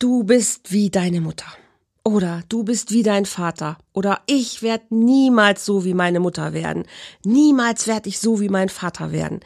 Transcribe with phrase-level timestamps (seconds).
[0.00, 1.48] Du bist wie deine Mutter.
[2.04, 3.78] Oder du bist wie dein Vater.
[3.92, 6.84] Oder ich werde niemals so wie meine Mutter werden.
[7.24, 9.40] Niemals werde ich so wie mein Vater werden.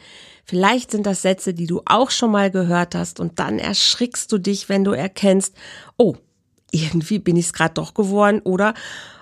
[0.45, 4.37] Vielleicht sind das Sätze, die du auch schon mal gehört hast und dann erschrickst du
[4.37, 5.55] dich, wenn du erkennst,
[5.97, 6.17] oh,
[6.69, 8.75] irgendwie bin ich es gerade doch geworden oder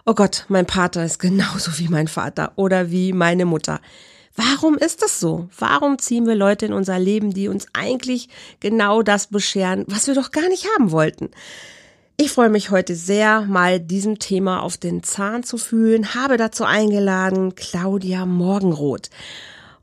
[0.06, 3.80] oh Gott, mein Vater ist genauso wie mein Vater oder wie meine Mutter.
[4.36, 5.50] Warum ist das so?
[5.58, 8.30] Warum ziehen wir Leute in unser Leben, die uns eigentlich
[8.60, 11.32] genau das bescheren, was wir doch gar nicht haben wollten?
[12.18, 16.64] Ich freue mich heute sehr, mal diesem Thema auf den Zahn zu fühlen, habe dazu
[16.64, 19.10] eingeladen Claudia Morgenroth.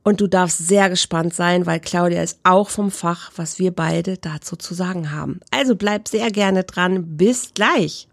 [0.04, 4.16] Und du darfst sehr gespannt sein, weil Claudia ist auch vom Fach, was wir beide
[4.16, 5.40] dazu zu sagen haben.
[5.50, 7.16] Also bleib sehr gerne dran.
[7.16, 8.08] Bis gleich.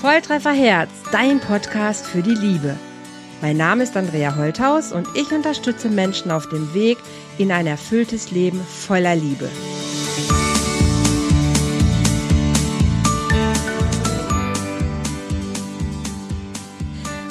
[0.00, 2.74] Volltreffer Herz, dein Podcast für die Liebe.
[3.42, 6.96] Mein Name ist Andrea Holthaus und ich unterstütze Menschen auf dem Weg
[7.36, 9.46] in ein erfülltes Leben voller Liebe.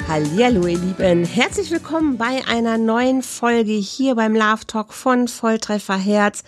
[0.06, 5.98] Hallo ihr Lieben, herzlich willkommen bei einer neuen Folge hier beim Love Talk von Volltreffer
[5.98, 6.44] Herz.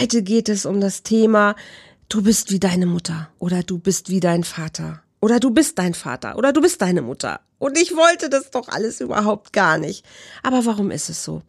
[0.00, 1.54] Heute geht es um das Thema
[2.08, 5.03] Du bist wie deine Mutter oder du bist wie dein Vater.
[5.24, 7.40] Oder du bist dein Vater oder du bist deine Mutter.
[7.58, 10.04] Und ich wollte das doch alles überhaupt gar nicht.
[10.42, 11.40] Aber warum ist es so?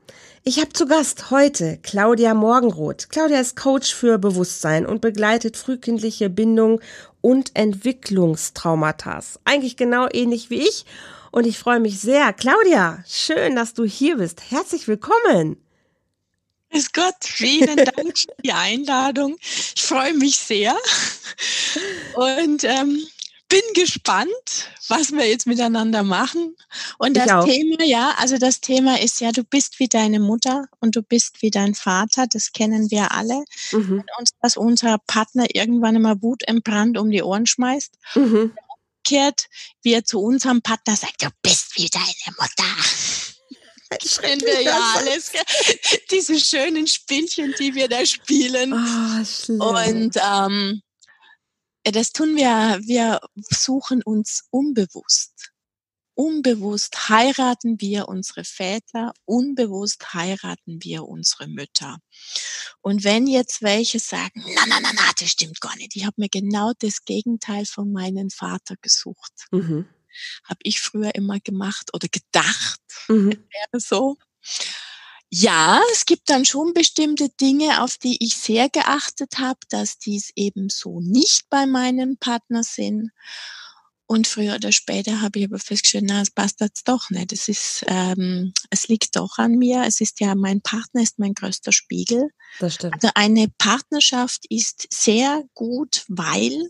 [0.46, 3.10] Ich habe zu Gast heute Claudia Morgenroth.
[3.10, 6.80] Claudia ist Coach für Bewusstsein und begleitet frühkindliche Bindung
[7.20, 9.20] und Entwicklungstraumata.
[9.44, 10.86] Eigentlich genau ähnlich wie ich.
[11.32, 12.32] Und ich freue mich sehr.
[12.32, 14.52] Claudia, schön, dass du hier bist.
[14.52, 15.58] Herzlich willkommen.
[16.72, 19.38] Grüß Gott, vielen Dank für die Einladung.
[19.42, 20.78] Ich freue mich sehr.
[22.16, 23.06] Und ähm,
[23.56, 26.58] bin gespannt, was wir jetzt miteinander machen.
[26.98, 30.98] Und das Thema, ja, also das Thema ist ja, du bist wie deine Mutter und
[30.98, 32.28] du bist wie dein Vater.
[32.28, 33.46] Das kennen wir alle.
[33.72, 34.04] Mhm.
[34.20, 37.94] Und dass unser Partner irgendwann immer Wut entbrannt um die Ohren schmeißt.
[38.16, 38.52] Mhm.
[39.06, 39.48] Umgekehrt,
[39.84, 42.76] wie er zu unserem Partner sagt, du bist wie deine Mutter.
[44.46, 45.32] wir ja alles.
[46.12, 48.74] Diese schönen Spielchen, die wir da spielen.
[48.74, 50.82] Oh, und ähm,
[51.92, 55.52] das tun wir, wir suchen uns unbewusst.
[56.18, 61.98] Unbewusst heiraten wir unsere Väter, unbewusst heiraten wir unsere Mütter.
[62.82, 65.96] Und wenn jetzt welche sagen, na, na, na, na, das stimmt gar nicht.
[65.96, 69.48] Ich habe mir genau das Gegenteil von meinem Vater gesucht.
[69.52, 69.90] Mhm.
[70.46, 72.80] Habe ich früher immer gemacht oder gedacht,
[73.10, 73.32] mhm.
[73.52, 74.18] wäre so.
[75.38, 80.32] Ja, es gibt dann schon bestimmte Dinge, auf die ich sehr geachtet habe, dass dies
[80.38, 83.12] eben so nicht bei meinem Partner sind.
[84.08, 87.34] Und früher oder später habe ich aber festgestellt, na, es passt jetzt doch nicht.
[87.34, 89.84] Es ist, ähm, es liegt doch an mir.
[89.86, 92.30] Es ist ja, mein Partner ist mein größter Spiegel.
[92.60, 92.94] Das stimmt.
[92.94, 96.70] Also eine Partnerschaft ist sehr gut, weil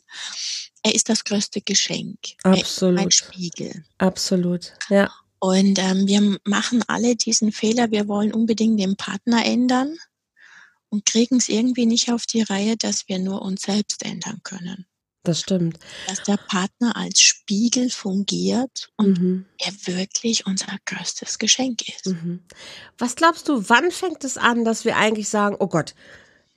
[0.82, 2.18] er ist das größte Geschenk.
[2.44, 3.00] Absolut.
[3.00, 3.86] Ein Spiegel.
[4.00, 4.74] Absolut.
[4.90, 5.12] Ja.
[5.46, 7.92] Und ähm, wir machen alle diesen Fehler.
[7.92, 9.96] Wir wollen unbedingt den Partner ändern
[10.90, 14.88] und kriegen es irgendwie nicht auf die Reihe, dass wir nur uns selbst ändern können.
[15.22, 15.78] Das stimmt.
[16.08, 19.46] Dass der Partner als Spiegel fungiert und mhm.
[19.60, 22.08] er wirklich unser größtes Geschenk ist.
[22.08, 22.40] Mhm.
[22.98, 25.94] Was glaubst du, wann fängt es an, dass wir eigentlich sagen, oh Gott,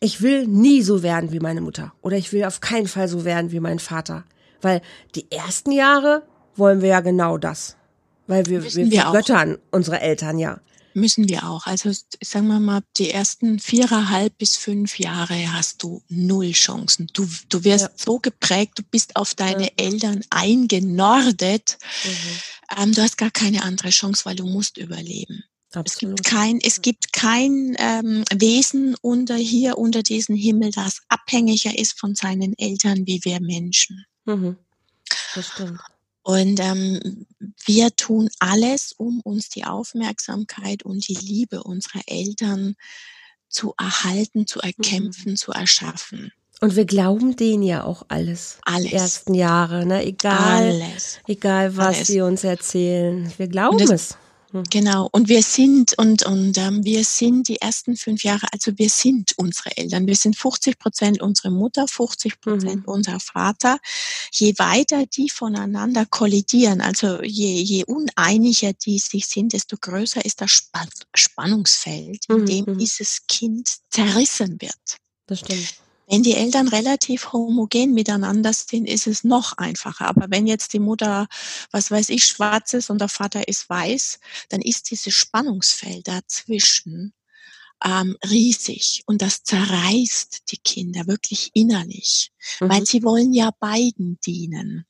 [0.01, 3.27] ich will nie so werden wie meine Mutter oder ich will auf keinen Fall so
[3.27, 4.25] werden wie mein Vater?
[4.63, 4.81] Weil
[5.15, 6.27] die ersten Jahre
[6.57, 7.78] wollen wir ja genau das.
[8.29, 9.77] Weil wir, wir, wir vergöttern auch.
[9.77, 10.61] unsere Eltern ja.
[10.95, 11.67] Müssen wir auch.
[11.67, 11.91] Also
[12.23, 17.09] sagen wir mal, die ersten viereinhalb bis fünf Jahre hast du null Chancen.
[17.13, 17.91] Du, du wirst ja.
[17.97, 19.71] so geprägt, du bist auf deine ja.
[19.77, 21.79] Eltern eingenordet.
[22.05, 22.81] Mhm.
[22.83, 25.45] Ähm, du hast gar keine andere Chance, weil du musst überleben.
[25.73, 26.21] Absolut.
[26.21, 31.79] Es gibt kein, es gibt kein ähm, Wesen unter hier unter diesem Himmel, das abhängiger
[31.79, 34.05] ist von seinen Eltern wie wir Menschen.
[34.25, 34.57] Mhm.
[35.35, 35.81] Das stimmt.
[36.29, 37.25] Und ähm,
[37.65, 42.75] wir tun alles, um uns die Aufmerksamkeit und die Liebe unserer Eltern
[43.49, 45.37] zu erhalten, zu erkämpfen, mhm.
[45.37, 46.31] zu erschaffen.
[46.61, 48.59] Und wir glauben denen ja auch alles.
[48.67, 48.91] Alles.
[48.91, 50.05] Die ersten Jahre, ne?
[50.05, 50.65] Egal.
[50.65, 51.21] Alles.
[51.27, 52.09] Egal, was alles.
[52.09, 53.33] sie uns erzählen.
[53.39, 54.19] Wir glauben das, es.
[54.51, 54.65] Hm.
[54.71, 55.09] Genau.
[55.13, 59.33] Und wir sind und und ähm, wir sind die ersten fünf Jahre, also wir sind
[59.37, 60.07] unsere Eltern.
[60.07, 62.93] Wir sind 50 Prozent unsere Mutter, 50 Prozent mhm.
[62.93, 63.79] unser Vater.
[64.33, 70.41] Je weiter die voneinander kollidieren, also je, je uneiniger die sich sind, desto größer ist
[70.41, 70.51] das
[71.15, 72.47] Spannungsfeld, in mhm.
[72.47, 72.79] dem mhm.
[72.79, 74.99] dieses Kind zerrissen wird.
[75.27, 75.75] Das stimmt.
[76.11, 80.07] Wenn die Eltern relativ homogen miteinander sind, ist es noch einfacher.
[80.07, 81.27] Aber wenn jetzt die Mutter,
[81.71, 84.19] was weiß ich, schwarz ist und der Vater ist weiß,
[84.49, 87.13] dann ist dieses Spannungsfeld dazwischen
[87.85, 92.71] ähm, riesig und das zerreißt die Kinder wirklich innerlich, mhm.
[92.71, 94.87] weil sie wollen ja beiden dienen.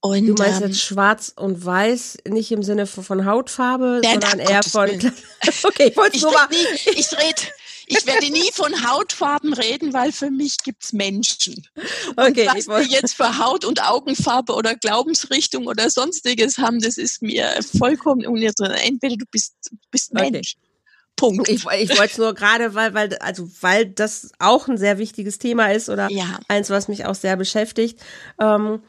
[0.00, 4.38] Und, du meinst ähm, jetzt schwarz und weiß, nicht im Sinne von Hautfarbe, ja, sondern
[4.38, 4.88] eher von.
[5.64, 6.48] okay, ich wollte nur mal.
[6.48, 7.42] Nie, ich rede
[7.86, 11.66] ich werde nie von Hautfarben reden, weil für mich gibt's Menschen.
[12.16, 16.98] Okay, und was wir jetzt für Haut- und Augenfarbe oder Glaubensrichtung oder sonstiges haben, das
[16.98, 18.80] ist mir vollkommen uninteressant.
[18.84, 19.54] Entweder du bist,
[19.90, 20.54] bist Mensch.
[20.56, 20.66] Okay.
[21.16, 21.48] Punkt.
[21.48, 25.38] Ich, ich wollte es nur gerade, weil, weil, also weil das auch ein sehr wichtiges
[25.38, 26.38] Thema ist oder ja.
[26.48, 28.00] eins, was mich auch sehr beschäftigt.
[28.38, 28.82] Ähm,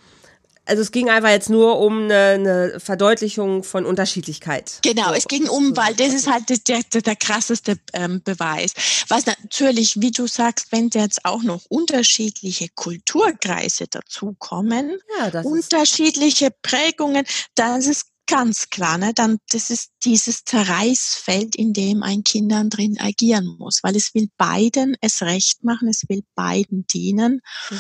[0.68, 4.80] also es ging einfach jetzt nur um eine, eine Verdeutlichung von Unterschiedlichkeit.
[4.84, 5.14] Genau, so.
[5.14, 8.74] es ging um, weil das ist halt der, der, der krasseste ähm, Beweis.
[9.08, 17.26] Was natürlich, wie du sagst, wenn jetzt auch noch unterschiedliche Kulturkreise dazukommen, ja, unterschiedliche Prägungen,
[17.56, 19.14] dann ist Ganz klar, ne?
[19.16, 24.14] Dann, das ist dieses Zerreißfeld, in dem ein Kind dann drin agieren muss, weil es
[24.14, 27.42] will beiden es recht machen, es will beiden dienen.
[27.70, 27.78] Mhm.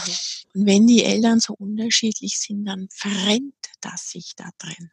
[0.56, 4.90] Und wenn die Eltern so unterschiedlich sind, dann verrennt das sich da drin.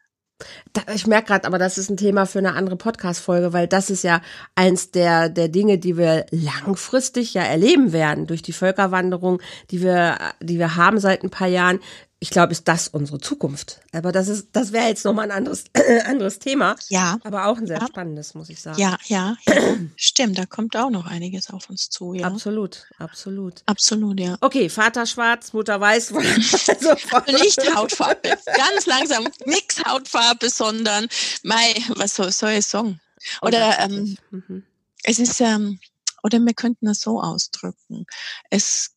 [0.93, 4.03] Ich merke gerade, aber das ist ein Thema für eine andere Podcast-Folge, weil das ist
[4.03, 4.21] ja
[4.53, 9.41] eins der, der Dinge, die wir langfristig ja erleben werden durch die Völkerwanderung,
[9.71, 11.79] die wir, die wir haben seit ein paar Jahren
[12.25, 13.81] ich glaube, ist das unsere Zukunft.
[13.91, 16.75] Aber das ist, das wäre jetzt nochmal ein anderes, äh, anderes Thema.
[16.89, 17.19] Ja.
[17.23, 17.85] Aber auch ein sehr ja.
[17.85, 18.81] spannendes, muss ich sagen.
[18.81, 19.55] Ja, ja, ja.
[19.95, 22.25] Stimmt, da kommt auch noch einiges auf uns zu, ja.
[22.25, 23.61] Absolut, absolut.
[23.67, 24.39] Absolut, ja.
[24.41, 26.13] Okay, Vater schwarz, Mutter weiß.
[26.67, 26.95] Also
[27.31, 28.21] Nicht Hautfarbe.
[28.57, 29.27] Ganz langsam.
[29.45, 31.07] Nix Hautfarbe, sondern,
[31.43, 32.99] Mai, was soll, soll ich sagen?
[33.43, 34.63] Oder, ähm, mhm.
[35.03, 35.79] es ist, ähm,
[36.23, 38.07] oder wir könnten es so ausdrücken.
[38.49, 38.95] Es,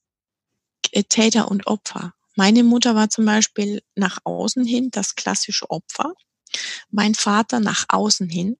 [0.92, 2.14] äh, Täter und Opfer.
[2.38, 6.14] Meine Mutter war zum Beispiel nach außen hin das klassische Opfer,
[6.88, 8.56] mein Vater nach außen hin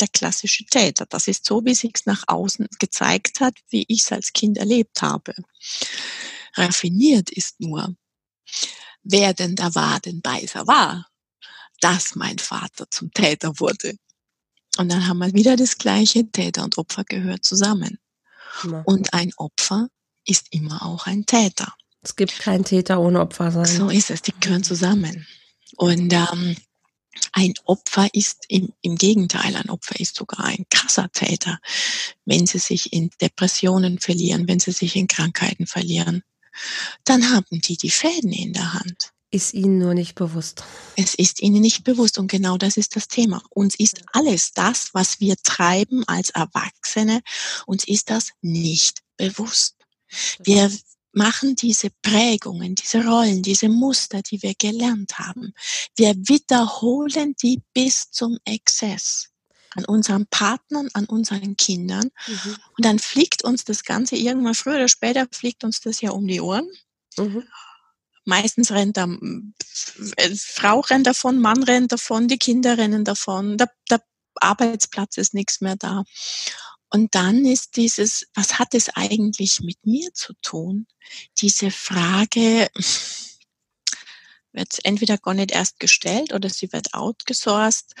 [0.00, 1.06] der klassische Täter.
[1.06, 5.00] Das ist so, wie sich's nach außen gezeigt hat, wie ich es als Kind erlebt
[5.00, 5.32] habe.
[6.56, 7.94] Raffiniert ist nur,
[9.04, 11.06] wer denn der Wadenbeißer war,
[11.80, 13.96] dass mein Vater zum Täter wurde.
[14.76, 18.00] Und dann haben wir wieder das gleiche, Täter und Opfer gehört zusammen.
[18.64, 18.82] Ja.
[18.84, 19.86] Und ein Opfer
[20.26, 21.76] ist immer auch ein Täter.
[22.04, 23.66] Es gibt keinen Täter ohne Opfer sein.
[23.66, 25.26] So ist es, die gehören zusammen.
[25.76, 26.56] Und ähm,
[27.32, 31.58] ein Opfer ist im, im Gegenteil, ein Opfer ist sogar ein krasser Täter,
[32.24, 36.22] wenn sie sich in Depressionen verlieren, wenn sie sich in Krankheiten verlieren.
[37.04, 39.10] Dann haben die die Fäden in der Hand.
[39.30, 40.62] Ist ihnen nur nicht bewusst.
[40.94, 43.42] Es ist ihnen nicht bewusst und genau das ist das Thema.
[43.50, 47.20] Uns ist alles das, was wir treiben als Erwachsene,
[47.66, 49.74] uns ist das nicht bewusst.
[50.44, 50.70] Wir,
[51.14, 55.54] machen diese Prägungen, diese Rollen, diese Muster, die wir gelernt haben.
[55.96, 59.30] Wir wiederholen die bis zum Exzess
[59.76, 62.10] an unseren Partnern, an unseren Kindern.
[62.26, 62.56] Mhm.
[62.76, 66.26] Und dann fliegt uns das Ganze irgendwann früher oder später fliegt uns das ja um
[66.26, 66.68] die Ohren.
[67.16, 67.44] Mhm.
[68.24, 69.06] Meistens rennt da,
[70.16, 74.02] äh, Frau rennt davon, Mann rennt davon, die Kinder rennen davon, der, der
[74.36, 76.04] Arbeitsplatz ist nichts mehr da.
[76.94, 80.86] Und dann ist dieses, was hat es eigentlich mit mir zu tun?
[81.38, 82.68] Diese Frage
[84.52, 87.96] wird entweder gar nicht erst gestellt oder sie wird outgesourced.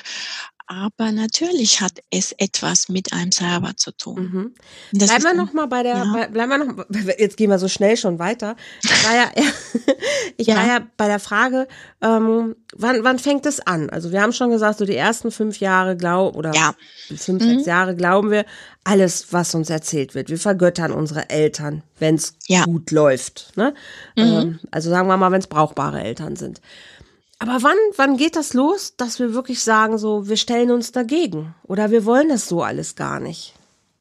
[0.66, 4.54] Aber natürlich hat es etwas mit einem selber zu tun.
[4.92, 4.98] Mhm.
[4.98, 6.26] Bleiben wir noch mal bei der, ja.
[6.28, 6.86] bleiben wir noch,
[7.18, 8.56] jetzt gehen wir so schnell schon weiter.
[8.82, 9.30] Ich war ja,
[10.38, 10.56] ich ja.
[10.56, 11.68] war ja bei der Frage,
[12.00, 13.90] ähm, wann, wann fängt es an?
[13.90, 16.74] Also wir haben schon gesagt, so die ersten fünf Jahre glauben oder ja.
[17.14, 17.56] fünf, mhm.
[17.56, 18.46] sechs Jahre glauben wir
[18.84, 20.30] alles, was uns erzählt wird.
[20.30, 23.52] Wir vergöttern unsere Eltern, wenn es gut läuft.
[23.56, 23.74] Ne?
[24.16, 24.22] Mhm.
[24.22, 26.60] Ähm, also sagen wir mal, wenn es brauchbare Eltern sind.
[27.44, 31.54] Aber wann, wann geht das los, dass wir wirklich sagen, so, wir stellen uns dagegen
[31.64, 33.52] oder wir wollen das so alles gar nicht?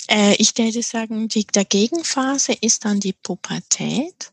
[0.08, 4.32] Äh, ich würde sagen, die Dagegenphase ist dann die Pubertät,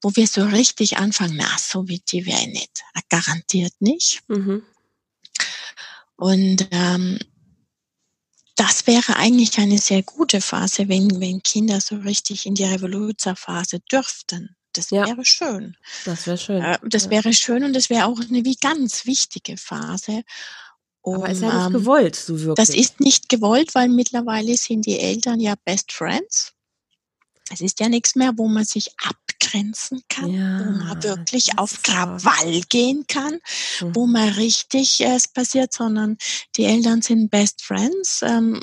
[0.00, 2.84] wo wir so richtig anfangen, na, so wie die wäre nicht.
[3.08, 4.22] Garantiert nicht.
[4.28, 4.62] Mhm.
[6.14, 7.18] Und ähm,
[8.54, 13.80] das wäre eigentlich eine sehr gute Phase, wenn, wenn Kinder so richtig in die Revoluzerphase
[13.90, 14.54] dürften.
[14.80, 15.06] Das ja.
[15.06, 15.76] wäre schön.
[16.04, 16.62] Das wäre schön.
[16.62, 17.10] Äh, das ja.
[17.10, 20.22] wäre schön und das wäre auch eine wie ganz wichtige Phase.
[21.02, 22.66] Um, Aber ist ja nicht ähm, gewollt, so wirklich.
[22.66, 26.52] Das ist nicht gewollt, weil mittlerweile sind die Eltern ja Best Friends.
[27.52, 31.82] Es ist ja nichts mehr, wo man sich abgrenzen kann, ja, wo man wirklich auf
[31.82, 33.40] Krawall gehen kann,
[33.80, 33.94] mhm.
[33.94, 36.16] wo man richtig äh, es passiert, sondern
[36.56, 38.22] die Eltern sind Best Friends.
[38.22, 38.62] Ähm,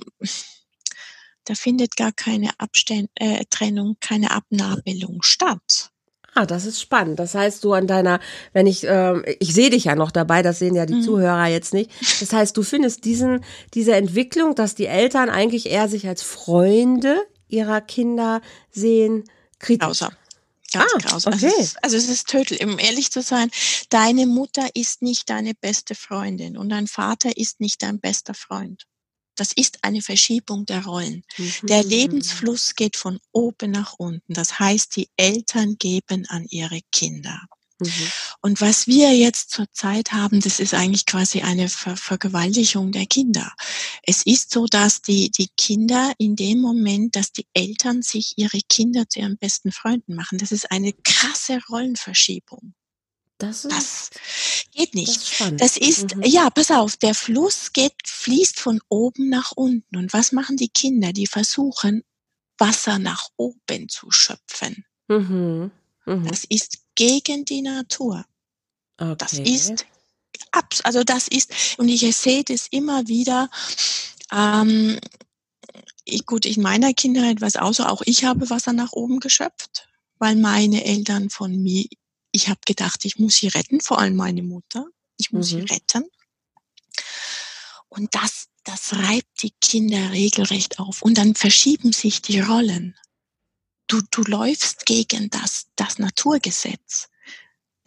[1.47, 5.91] da findet gar keine Abständ äh, Trennung, keine Abnabelung statt.
[6.37, 7.17] Ah, das ist spannend.
[7.17, 8.19] Das heißt, du an deiner,
[8.53, 11.01] wenn ich, ähm, ich sehe dich ja noch dabei, das sehen ja die mhm.
[11.01, 11.89] Zuhörer jetzt nicht.
[12.19, 17.25] Das heißt, du findest diesen, diese Entwicklung, dass die Eltern eigentlich eher sich als Freunde
[17.47, 19.23] ihrer Kinder sehen,
[19.57, 19.87] kritisch.
[19.87, 20.13] Grausam.
[20.73, 21.33] Ganz ah, grausam.
[21.33, 21.45] Okay.
[21.45, 22.63] Also, es ist, also es ist tödlich.
[22.63, 23.49] Um ehrlich zu sein,
[23.89, 28.83] deine Mutter ist nicht deine beste Freundin und dein Vater ist nicht dein bester Freund.
[29.39, 31.23] Das ist eine Verschiebung der Rollen.
[31.37, 31.67] Mhm.
[31.67, 34.33] Der Lebensfluss geht von oben nach unten.
[34.33, 37.41] Das heißt, die Eltern geben an ihre Kinder.
[37.79, 37.91] Mhm.
[38.41, 43.53] Und was wir jetzt zurzeit haben, das ist eigentlich quasi eine Ver Vergewaltigung der Kinder.
[44.03, 48.59] Es ist so, dass die, die Kinder in dem Moment, dass die Eltern sich ihre
[48.67, 52.73] Kinder zu ihren besten Freunden machen, das ist eine krasse Rollenverschiebung.
[53.37, 54.09] Das, ist, das
[54.71, 55.39] geht nicht.
[55.39, 56.23] Das ist, das ist mhm.
[56.23, 59.95] ja, pass auf, der Fluss geht, fließt von oben nach unten.
[59.95, 61.13] Und was machen die Kinder?
[61.13, 62.03] Die versuchen,
[62.57, 64.85] Wasser nach oben zu schöpfen.
[65.07, 65.71] Mhm.
[66.05, 66.27] Mhm.
[66.27, 68.25] Das ist gegen die Natur.
[68.99, 69.15] Okay.
[69.17, 69.85] Das ist
[70.83, 73.49] also das ist, und ich sehe das immer wieder,
[74.31, 74.99] ähm,
[76.05, 79.19] ich, gut, in meiner Kindheit war es auch so, auch ich habe Wasser nach oben
[79.19, 79.89] geschöpft,
[80.19, 81.85] weil meine Eltern von mir
[82.37, 84.85] ich habe gedacht, ich muss sie retten, vor allem meine Mutter.
[85.17, 85.67] Ich muss mhm.
[85.67, 86.05] sie retten.
[87.89, 91.01] Und das, das reibt die Kinder regelrecht auf.
[91.01, 92.95] Und dann verschieben sich die Rollen.
[93.87, 97.09] Du, du läufst gegen das, das Naturgesetz.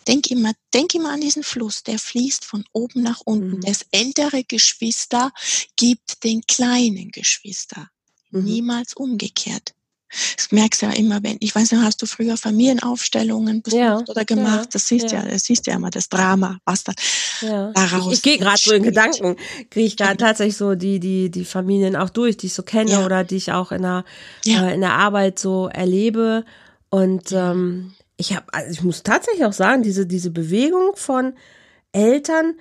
[0.08, 3.58] Denk immer, denk immer an diesen Fluss, der fließt von oben nach unten.
[3.58, 3.60] Mhm.
[3.60, 5.30] Das ältere Geschwister
[5.76, 7.88] gibt den kleinen Geschwister.
[8.30, 8.44] Mhm.
[8.44, 9.74] Niemals umgekehrt.
[10.36, 13.98] Das merkst du ja immer, wenn, ich weiß nicht, hast du früher Familienaufstellungen besucht ja,
[14.08, 14.64] oder gemacht?
[14.64, 15.22] Ja, das siehst ja.
[15.22, 16.96] ja, das siehst ja immer das Drama, was dann
[17.42, 17.70] ja.
[17.72, 18.06] daraus.
[18.06, 19.36] Ich, ich gehe gerade so in Gedanken,
[19.70, 23.04] kriege ich gerade tatsächlich so die, die, die Familien auch durch, die ich so kenne
[23.04, 24.04] oder die ich auch in der,
[24.46, 26.44] äh, in der Arbeit so erlebe.
[26.88, 31.34] Und ähm, ich habe, also ich muss tatsächlich auch sagen, diese, diese Bewegung von
[31.92, 32.54] Eltern,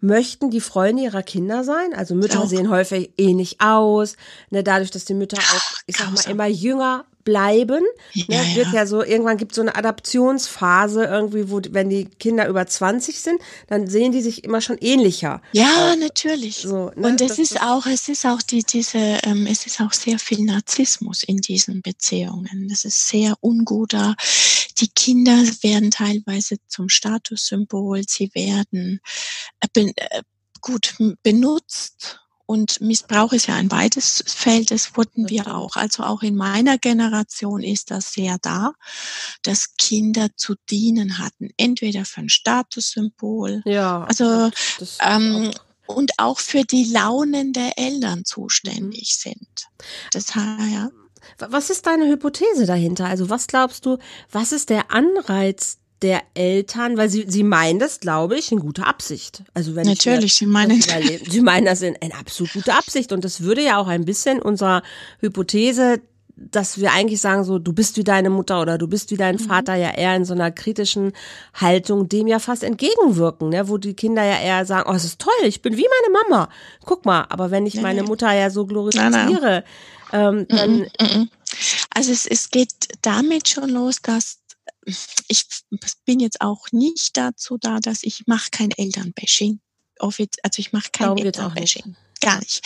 [0.00, 1.94] möchten die Freunde ihrer Kinder sein.
[1.94, 4.16] Also Mütter sehen häufig ähnlich aus.
[4.50, 7.84] Ne, dadurch, dass die Mütter auch, ich sag mal, immer jünger bleiben.
[8.12, 8.80] Ja, ne, wird ja.
[8.80, 13.20] ja so, irgendwann gibt es so eine Adaptionsphase irgendwie, wo, wenn die Kinder über 20
[13.20, 15.42] sind, dann sehen die sich immer schon ähnlicher.
[15.52, 16.56] Ja, äh, natürlich.
[16.56, 19.92] So, ne, Und es ist auch, es ist auch die, diese, ähm, es ist auch
[19.92, 22.68] sehr viel Narzissmus in diesen Beziehungen.
[22.68, 24.16] Das ist sehr unguter.
[24.80, 28.02] Die Kinder werden teilweise zum Statussymbol.
[28.06, 29.00] Sie werden
[29.60, 30.22] äh, äh
[30.62, 32.20] gut benutzt
[32.50, 35.76] und Missbrauch ist ja ein weites Feld, das wurden wir auch.
[35.76, 38.72] Also auch in meiner Generation ist das sehr da,
[39.42, 44.50] dass Kinder zu dienen hatten, entweder für ein Statussymbol, ja, also
[44.98, 45.52] ähm,
[45.86, 49.30] und auch für die Launen der Eltern zuständig mhm.
[49.30, 49.66] sind.
[50.10, 50.90] Das ja.
[51.38, 53.06] Was ist deine Hypothese dahinter?
[53.06, 53.98] Also was glaubst du,
[54.30, 58.86] was ist der Anreiz der Eltern, weil sie, sie meinen das, glaube ich, in guter
[58.86, 59.42] Absicht.
[59.52, 60.80] Also wenn Natürlich, ich, sie meinen.
[60.80, 63.12] Sie meinen das in, in absolut guter Absicht.
[63.12, 64.82] Und das würde ja auch ein bisschen unserer
[65.20, 66.00] Hypothese,
[66.36, 69.36] dass wir eigentlich sagen, so, du bist wie deine Mutter oder du bist wie dein
[69.36, 69.40] mhm.
[69.40, 71.12] Vater, ja eher in so einer kritischen
[71.52, 73.68] Haltung dem ja fast entgegenwirken, ne?
[73.68, 76.48] wo die Kinder ja eher sagen, oh, es ist toll, ich bin wie meine Mama.
[76.86, 79.64] Guck mal, aber wenn ich meine Mutter ja so glorifiziere,
[80.12, 80.90] ähm, dann.
[81.90, 84.38] Also es, es geht damit schon los, dass
[85.28, 85.44] ich
[86.04, 89.60] bin jetzt auch nicht dazu da, dass ich mache kein Elternbashing.
[89.98, 90.24] Also
[90.56, 91.96] ich mache kein Elternbashing.
[92.20, 92.62] Gar nicht.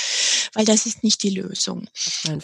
[0.54, 1.88] Weil das ist nicht die Lösung.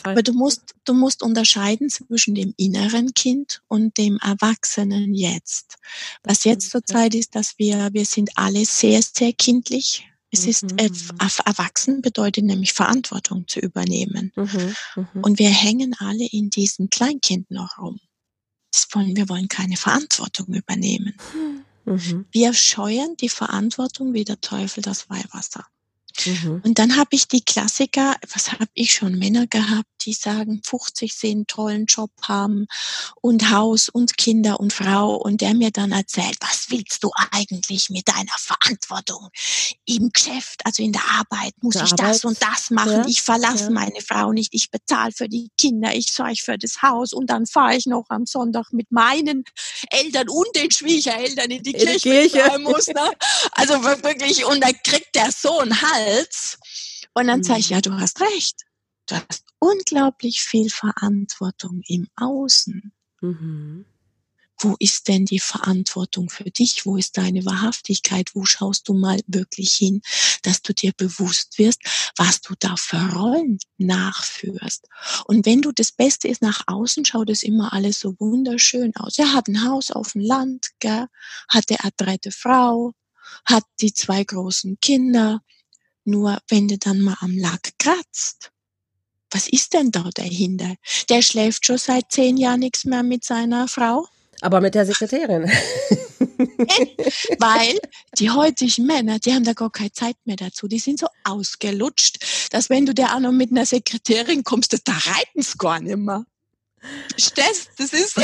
[0.05, 5.77] Aber du musst, du musst unterscheiden zwischen dem inneren Kind und dem Erwachsenen jetzt.
[6.23, 10.10] Was jetzt zurzeit ist, dass wir, wir sind alle sehr, sehr kindlich.
[10.33, 11.19] Es ist äh, mhm.
[11.45, 14.33] erwachsen bedeutet nämlich Verantwortung zu übernehmen.
[14.37, 14.75] Mhm.
[14.97, 15.23] Mhm.
[15.23, 17.99] Und wir hängen alle in diesem Kleinkind noch rum
[18.95, 21.15] wollen, wir wollen keine Verantwortung übernehmen.
[21.85, 22.27] Mhm.
[22.31, 25.67] Wir scheuen die Verantwortung wie der Teufel das Weihwasser.
[26.27, 26.63] Mhm.
[26.65, 31.15] Und dann habe ich die Klassiker, was habe ich schon, Männer gehabt, die sagen, 50
[31.15, 32.67] sehen, tollen Job haben
[33.21, 37.91] und Haus und Kinder und Frau und der mir dann erzählt, was willst du eigentlich
[37.91, 39.29] mit deiner Verantwortung
[39.85, 42.09] im Geschäft, also in der Arbeit, muss der ich Arbeit.
[42.09, 43.07] das und das machen, ja.
[43.07, 43.71] ich verlasse ja.
[43.71, 47.47] meine Frau nicht, ich bezahle für die Kinder, ich sorge für das Haus und dann
[47.47, 49.45] fahre ich noch am Sonntag mit meinen
[49.91, 52.29] Eltern und den Schwiegereltern in die in Kirche.
[52.31, 52.59] Kirche.
[52.61, 53.11] Muss, ne?
[53.53, 55.71] Also wirklich, und da kriegt der Sohn
[56.11, 56.59] Hals.
[57.15, 57.75] Und dann sage ich, mhm.
[57.75, 58.63] ja, du hast recht.
[59.07, 62.93] Du hast unglaublich viel Verantwortung im Außen.
[63.23, 63.85] Mhm.
[64.63, 66.87] wo ist denn die Verantwortung für dich?
[66.87, 68.35] Wo ist deine Wahrhaftigkeit?
[68.35, 70.03] Wo schaust du mal wirklich hin,
[70.43, 71.81] dass du dir bewusst wirst,
[72.17, 74.87] was du da für Rollen nachführst?
[75.27, 79.19] Und wenn du das Beste ist nach außen, schaut es immer alles so wunderschön aus.
[79.19, 81.07] Er hat ein Haus auf dem Land, gell?
[81.49, 82.93] hat eine adrette Frau,
[83.47, 85.43] hat die zwei großen Kinder.
[86.11, 88.51] Nur wenn du dann mal am Lack kratzt,
[89.31, 90.75] was ist denn da dahinter?
[91.09, 94.09] Der schläft schon seit zehn Jahren nichts mehr mit seiner Frau.
[94.41, 95.45] Aber mit der Sekretärin.
[97.39, 97.79] Weil
[98.19, 100.67] die heutigen Männer, die haben da gar keine Zeit mehr dazu.
[100.67, 102.19] Die sind so ausgelutscht,
[102.51, 105.97] dass wenn du der auch noch mit einer Sekretärin kommst, da reiten sie gar nicht
[105.97, 106.25] mehr.
[107.17, 108.17] Stess, das ist.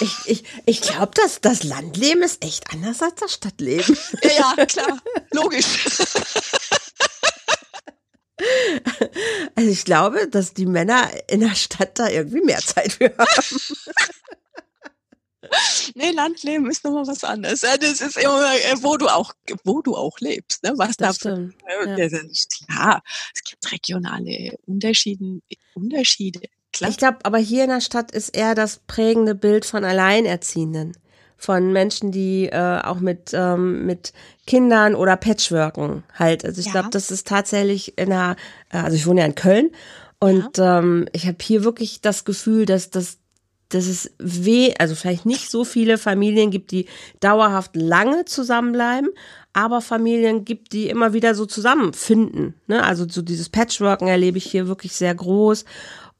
[0.00, 3.98] Ich, ich, ich glaube, dass das Landleben ist echt anders als das Stadtleben.
[4.22, 5.02] Ja, ja klar,
[5.32, 5.66] logisch.
[9.54, 13.58] Also ich glaube, dass die Männer in der Stadt da irgendwie mehr Zeit für haben.
[15.94, 17.60] Nee, Landleben ist nochmal was anderes.
[17.60, 19.32] Das ist immer, äh, wo du auch,
[19.64, 20.72] wo du auch lebst, ne?
[20.76, 22.08] Was Das da stimmt, ja.
[22.66, 23.02] klar.
[23.34, 25.40] Es gibt regionale Unterschiede,
[25.74, 26.40] Unterschiede.
[26.72, 26.90] Klar.
[26.90, 30.96] Ich glaube, aber hier in der Stadt ist eher das prägende Bild von Alleinerziehenden.
[31.36, 34.12] Von Menschen, die äh, auch mit, ähm, mit
[34.46, 36.44] Kindern oder Patchworken halt.
[36.44, 36.72] Also ich Ja.
[36.72, 38.36] glaube, das ist tatsächlich in der,
[38.72, 39.70] äh, also ich wohne ja in Köln
[40.18, 43.18] und ähm, ich habe hier wirklich das Gefühl, dass das
[43.68, 46.86] dass es weh, also vielleicht nicht so viele Familien gibt, die
[47.18, 49.10] dauerhaft lange zusammenbleiben,
[49.52, 52.54] aber Familien gibt, die immer wieder so zusammenfinden.
[52.68, 52.84] Ne?
[52.84, 55.64] Also so dieses Patchworken erlebe ich hier wirklich sehr groß.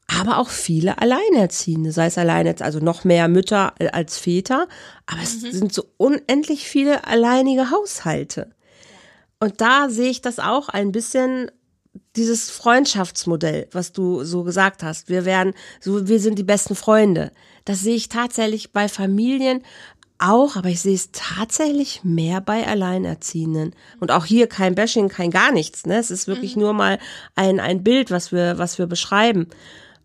[0.08, 4.68] Aber auch viele Alleinerziehende, sei es alleinerziehende, also noch mehr Mütter als Väter,
[5.06, 8.50] aber es sind so unendlich viele alleinige Haushalte.
[9.40, 11.50] Und da sehe ich das auch ein bisschen
[12.14, 15.08] dieses Freundschaftsmodell, was du so gesagt hast.
[15.08, 17.32] Wir werden so, wir sind die besten Freunde.
[17.64, 19.62] Das sehe ich tatsächlich bei Familien
[20.18, 23.75] auch, aber ich sehe es tatsächlich mehr bei Alleinerziehenden.
[24.00, 25.84] Und auch hier kein Bashing, kein gar nichts.
[25.84, 25.98] Ne?
[25.98, 26.98] Es ist wirklich nur mal
[27.34, 29.48] ein, ein Bild, was wir, was wir beschreiben.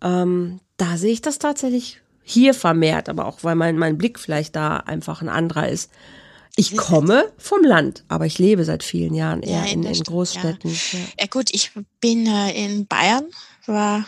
[0.01, 4.55] Ähm, da sehe ich das tatsächlich hier vermehrt, aber auch weil mein, mein Blick vielleicht
[4.55, 5.91] da einfach ein anderer ist.
[6.55, 10.07] Ich komme vom Land, aber ich lebe seit vielen Jahren eher Ja, in, in stimmt,
[10.07, 10.71] Großstädten.
[10.71, 10.99] Ja.
[11.21, 13.25] Ja gut, ich bin äh, in Bayern,
[13.65, 14.05] war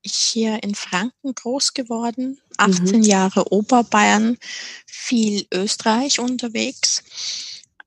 [0.00, 4.36] ich hier in Franken groß geworden, 18 Jahre Oberbayern,
[4.86, 7.04] viel Österreich unterwegs.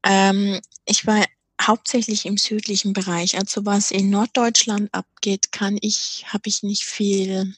[0.03, 1.25] Ähm, ich war
[1.61, 3.37] hauptsächlich im südlichen Bereich.
[3.37, 7.55] Also was in Norddeutschland abgeht, kann ich, habe ich nicht viel,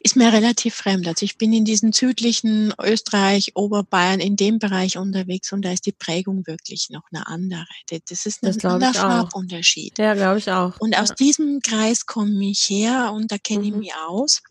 [0.00, 1.06] ist mir relativ fremd.
[1.08, 5.86] Also ich bin in diesen südlichen Österreich, Oberbayern, in dem Bereich unterwegs und da ist
[5.86, 7.66] die Prägung wirklich noch eine andere.
[8.08, 8.96] Das ist ein anderer ich.
[8.96, 9.98] Farbunterschied.
[9.98, 10.78] Ja, glaube ich auch.
[10.80, 11.14] Und aus ja.
[11.16, 13.78] diesem Kreis komme ich her und da kenne ich Mhm.
[13.80, 14.42] mich aus.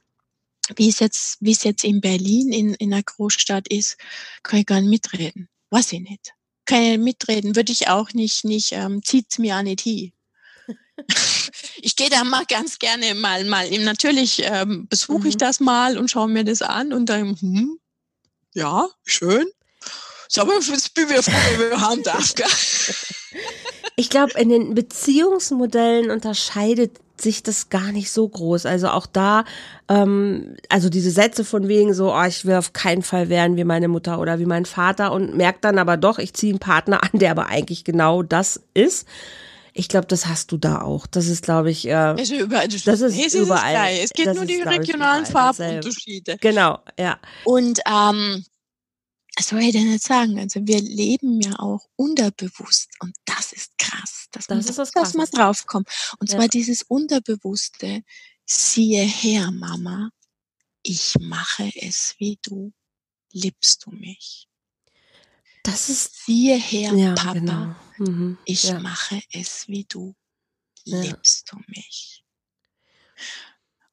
[0.76, 3.98] Wie es jetzt, wie es jetzt in Berlin in, in einer Großstadt ist,
[4.42, 5.48] kann ich gar nicht mitreden.
[5.70, 6.34] Weiß ich nicht.
[6.68, 10.12] Ich nicht mitreden, würde ich auch nicht, nicht, ähm, zieht's mir nicht hin.
[11.82, 15.40] ich gehe da mal ganz gerne mal, mal, natürlich ähm, besuche ich Mhm.
[15.40, 17.80] das mal und schaue mir das an und dann, hm,
[18.54, 19.46] ja, schön.
[20.28, 22.48] So, aber jetzt bin ich froh, wenn wir haben darf, gell?
[23.96, 28.66] Ich glaube, in den Beziehungsmodellen unterscheidet sich das gar nicht so groß.
[28.66, 29.46] Also auch da,
[29.90, 33.64] ähm, also diese Sätze von wegen so, oh, ich will auf keinen Fall werden wie
[33.64, 37.04] meine Mutter oder wie mein Vater und merkt dann aber doch, ich ziehe einen Partner
[37.04, 39.08] an, der aber eigentlich genau das ist.
[39.78, 41.06] Ich glaube, das hast du da auch.
[41.06, 43.72] Das ist, glaube ich, äh, Also überall, Das ist nee, es überall.
[43.74, 44.04] gleich.
[44.06, 45.26] Es geht Das nur ist, die regionalen.
[45.26, 46.38] Farbunterschiede.
[46.40, 47.18] genau, ja.
[47.44, 48.46] Und ähm,
[49.38, 50.40] was soll ich denn jetzt sagen?
[50.40, 54.92] Also wir leben ja auch unterbewusst und das ist krass, dass man, Das ist das
[54.92, 55.90] dass man draufkommt.
[56.20, 56.38] Und Ja.
[56.38, 58.04] zwar dieses Unterbewusste,
[58.46, 60.10] siehe her, Mama,
[60.84, 62.72] ich mache es wie du,
[63.32, 64.48] liebst du mich.
[65.64, 67.76] Das ist, Siehe her, ja, Papa, genau.
[67.98, 68.38] Mhm.
[68.46, 68.80] ich ja.
[68.80, 70.16] mache es wie du,
[70.86, 72.24] liebst du mich.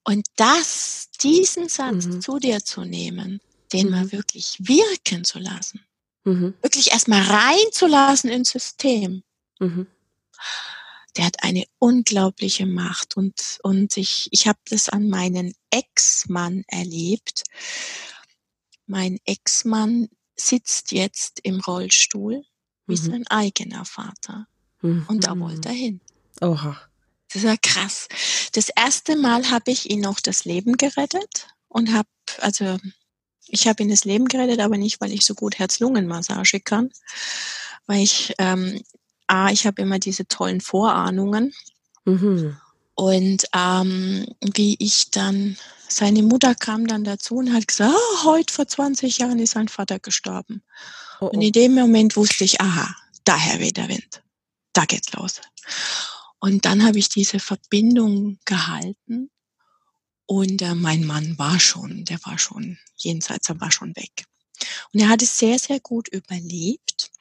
[0.04, 2.20] Und das, diesen Satz Mhm.
[2.20, 3.40] zu dir zu nehmen,
[3.72, 3.90] den Mhm.
[3.92, 5.80] mal wirklich wirken zu lassen,
[6.24, 6.54] Mhm.
[6.60, 9.22] wirklich erstmal reinzulassen ins System,
[9.60, 9.86] Mhm.
[11.16, 13.16] Der hat eine unglaubliche Macht.
[13.16, 17.44] Und, und ich, ich habe das an meinen Ex-Mann erlebt.
[18.86, 22.44] Mein Ex-Mann sitzt jetzt im Rollstuhl
[22.86, 22.96] wie Mhm.
[22.96, 24.46] sein eigener Vater.
[24.80, 25.04] Mhm.
[25.08, 26.00] Und da wollte er hin.
[26.40, 26.80] Oha.
[27.32, 28.08] Das war krass.
[28.52, 32.78] Das erste Mal habe ich ihn noch das Leben gerettet und habe, also
[33.46, 36.90] ich habe ihn das Leben gerettet, aber nicht, weil ich so gut Herz-Lungen-Massage kann,
[37.86, 38.82] weil ich, ähm,
[39.26, 41.52] A, ich habe immer diese tollen Vorahnungen
[42.04, 42.56] Mhm.
[42.94, 45.56] und ähm, wie ich dann
[45.88, 49.68] seine Mutter kam dann dazu und hat gesagt, oh, heute vor 20 Jahren ist sein
[49.68, 50.62] Vater gestorben.
[51.20, 51.28] Oh, oh.
[51.28, 54.22] Und in dem Moment wusste ich, aha, daher weht der Wind.
[54.72, 55.40] Da geht's los.
[56.40, 59.30] Und dann habe ich diese Verbindung gehalten
[60.26, 64.24] und äh, mein Mann war schon, der war schon jenseits, er war schon weg.
[64.92, 67.11] Und er hat es sehr, sehr gut überlebt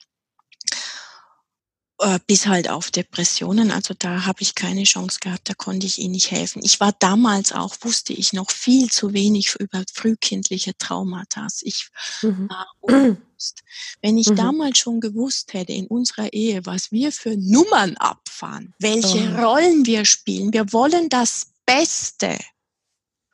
[2.25, 3.71] bis halt auf Depressionen.
[3.71, 6.61] Also da habe ich keine Chance gehabt, da konnte ich ihm nicht helfen.
[6.63, 11.47] Ich war damals auch, wusste ich noch viel zu wenig über frühkindliche Traumata.
[11.61, 11.89] Ich
[12.21, 12.49] mhm.
[12.49, 13.61] war unbewusst.
[14.01, 14.35] Wenn ich mhm.
[14.35, 19.41] damals schon gewusst hätte in unserer Ehe, was wir für Nummern abfahren, welche oh.
[19.41, 22.37] Rollen wir spielen, wir wollen das Beste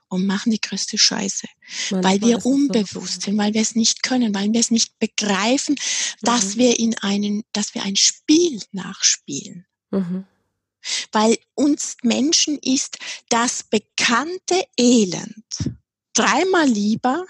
[0.10, 1.48] und machen die größte Scheiße,
[1.91, 3.26] Manchmal weil wir unbewusst so.
[3.26, 6.26] sind, weil wir es nicht können, weil wir es nicht begreifen, mhm.
[6.26, 9.65] dass wir in einen, dass wir ein Spiel nachspielen.
[9.91, 10.26] Mhm.
[11.12, 12.98] Weil uns Menschen ist
[13.30, 15.43] das bekannte Elend
[16.13, 17.26] dreimal lieber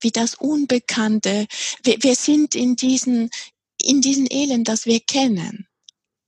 [0.00, 1.46] wie das Unbekannte.
[1.82, 3.30] Wir, wir sind in diesen,
[3.80, 5.66] in diesen Elend, das wir kennen.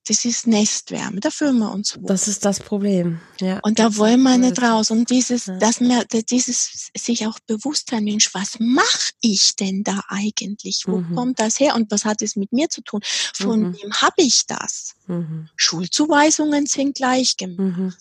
[0.08, 2.06] Das ist Nestwärme, da fühlen wir uns wohl.
[2.06, 3.60] Das ist das Problem, ja.
[3.60, 4.90] Und da wollen wir nicht raus.
[4.90, 5.56] Und dieses, ja.
[5.58, 10.82] dass wir, dieses sich auch bewusst sein, Mensch, was mache ich denn da eigentlich?
[10.86, 11.14] Wo mhm.
[11.14, 11.76] kommt das her?
[11.76, 13.00] Und was hat es mit mir zu tun?
[13.32, 13.76] Von mhm.
[13.80, 14.94] wem habe ich das?
[15.06, 15.48] Mhm.
[15.54, 17.58] Schulzuweisungen sind gleich gemacht.
[17.58, 17.94] Mhm.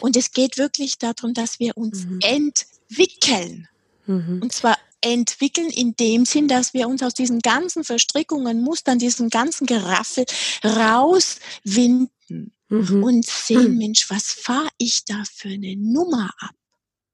[0.00, 2.18] Und es geht wirklich darum, dass wir uns mhm.
[2.20, 3.68] entwickeln.
[4.06, 4.40] Mhm.
[4.42, 4.76] Und zwar
[5.12, 10.24] entwickeln in dem Sinn, dass wir uns aus diesen ganzen Verstrickungen, Mustern, diesem ganzen Geraffel
[10.64, 12.10] rauswinden
[12.68, 13.02] mhm.
[13.02, 13.78] und sehen, mhm.
[13.78, 16.54] Mensch, was fahre ich da für eine Nummer ab?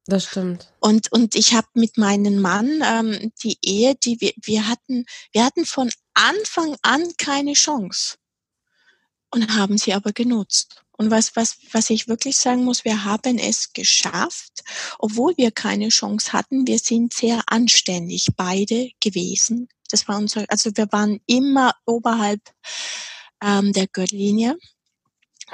[0.07, 0.71] Das stimmt.
[0.81, 5.45] Und, und ich habe mit meinem Mann ähm, die Ehe, die wir, wir hatten, wir
[5.45, 8.17] hatten von Anfang an keine Chance
[9.31, 10.84] und haben sie aber genutzt.
[10.97, 14.63] Und was, was, was ich wirklich sagen muss, wir haben es geschafft,
[14.99, 16.67] obwohl wir keine Chance hatten.
[16.67, 19.69] Wir sind sehr anständig beide gewesen.
[19.91, 22.41] Das war unser, also wir waren immer oberhalb
[23.43, 24.57] ähm, der Gürtellinie.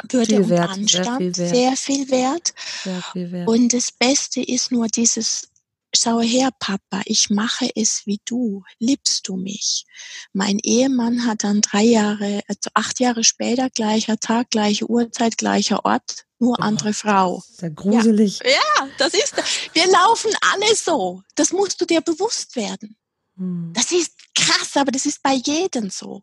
[0.09, 2.55] Würde viel und wert, Anstand, sehr viel, sehr viel wert.
[2.85, 3.48] Sehr viel wert.
[3.48, 5.49] Und das Beste ist nur dieses
[5.94, 8.62] schau her, Papa, ich mache es wie du.
[8.79, 9.85] Liebst du mich?
[10.33, 15.85] Mein Ehemann hat dann drei Jahre, also acht Jahre später, gleicher Tag, gleiche Uhrzeit, gleicher
[15.85, 17.42] Ort, nur oh, andere Frau.
[17.46, 18.40] Sehr gruselig.
[18.44, 19.35] Ja, ja, das ist,
[19.72, 21.22] wir laufen alle so.
[21.35, 22.96] Das musst du dir bewusst werden.
[23.37, 23.72] Hm.
[23.74, 26.22] Das ist krass, aber das ist bei jedem so.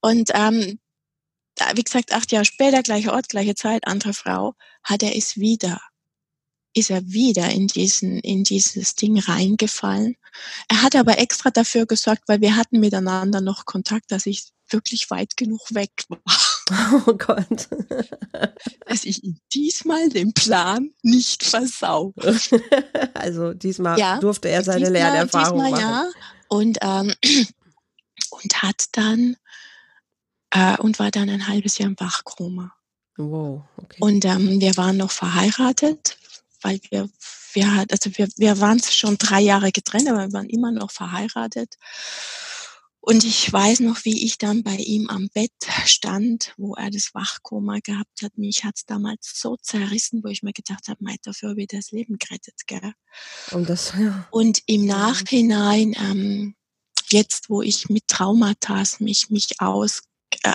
[0.00, 0.78] Und ähm,
[1.74, 5.80] wie gesagt, acht Jahre später, gleicher Ort, gleiche Zeit, andere Frau, hat er es wieder
[6.76, 10.16] ist er wieder in diesen, in dieses Ding reingefallen.
[10.68, 15.10] Er hat aber extra dafür gesorgt, weil wir hatten miteinander noch Kontakt, dass ich wirklich
[15.10, 16.20] weit genug weg war.
[17.06, 17.68] Oh Gott.
[18.88, 22.12] Dass ich diesmal den Plan nicht versau.
[23.14, 25.80] Also diesmal ja, durfte er seine diesmal, Lernerfahrung diesmal machen.
[25.80, 26.10] Ja.
[26.48, 27.14] Und, ähm,
[28.30, 29.36] und hat dann
[30.50, 32.72] äh, und war dann ein halbes Jahr im Wachkoma.
[33.16, 33.98] Wow, okay.
[34.00, 36.18] Und ähm, wir waren noch verheiratet,
[36.62, 37.08] weil wir,
[37.52, 41.76] wir, also wir, wir waren schon drei Jahre getrennt, aber wir waren immer noch verheiratet.
[43.08, 45.52] Und ich weiß noch, wie ich dann bei ihm am Bett
[45.84, 48.36] stand, wo er das Wachkoma gehabt hat.
[48.36, 51.92] Mich hat's damals so zerrissen, wo ich mir gedacht habe, mei, dafür habe ich das
[51.92, 52.92] Leben gerettet, gell?
[53.52, 54.26] Und, das, ja.
[54.32, 56.56] Und im Nachhinein, ähm,
[57.08, 60.02] jetzt, wo ich mit Traumata mich, mich aus,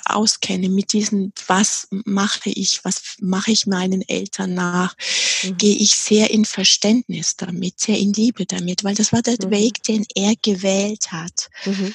[0.06, 4.96] auskenne mit diesen, was mache ich, was mache ich meinen Eltern nach,
[5.44, 5.58] mhm.
[5.58, 9.52] gehe ich sehr in Verständnis damit, sehr in Liebe damit, weil das war der mhm.
[9.52, 11.50] Weg, den er gewählt hat.
[11.66, 11.94] Mhm.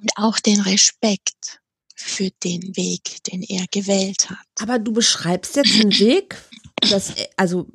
[0.00, 1.60] Und auch den Respekt
[1.94, 4.38] für den Weg, den er gewählt hat.
[4.60, 6.36] Aber du beschreibst jetzt einen Weg,
[6.90, 7.68] dass, also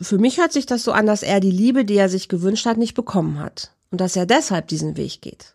[0.00, 2.66] für mich hört sich das so an, dass er die Liebe, die er sich gewünscht
[2.66, 3.72] hat, nicht bekommen hat.
[3.90, 5.52] Und dass er deshalb diesen Weg geht.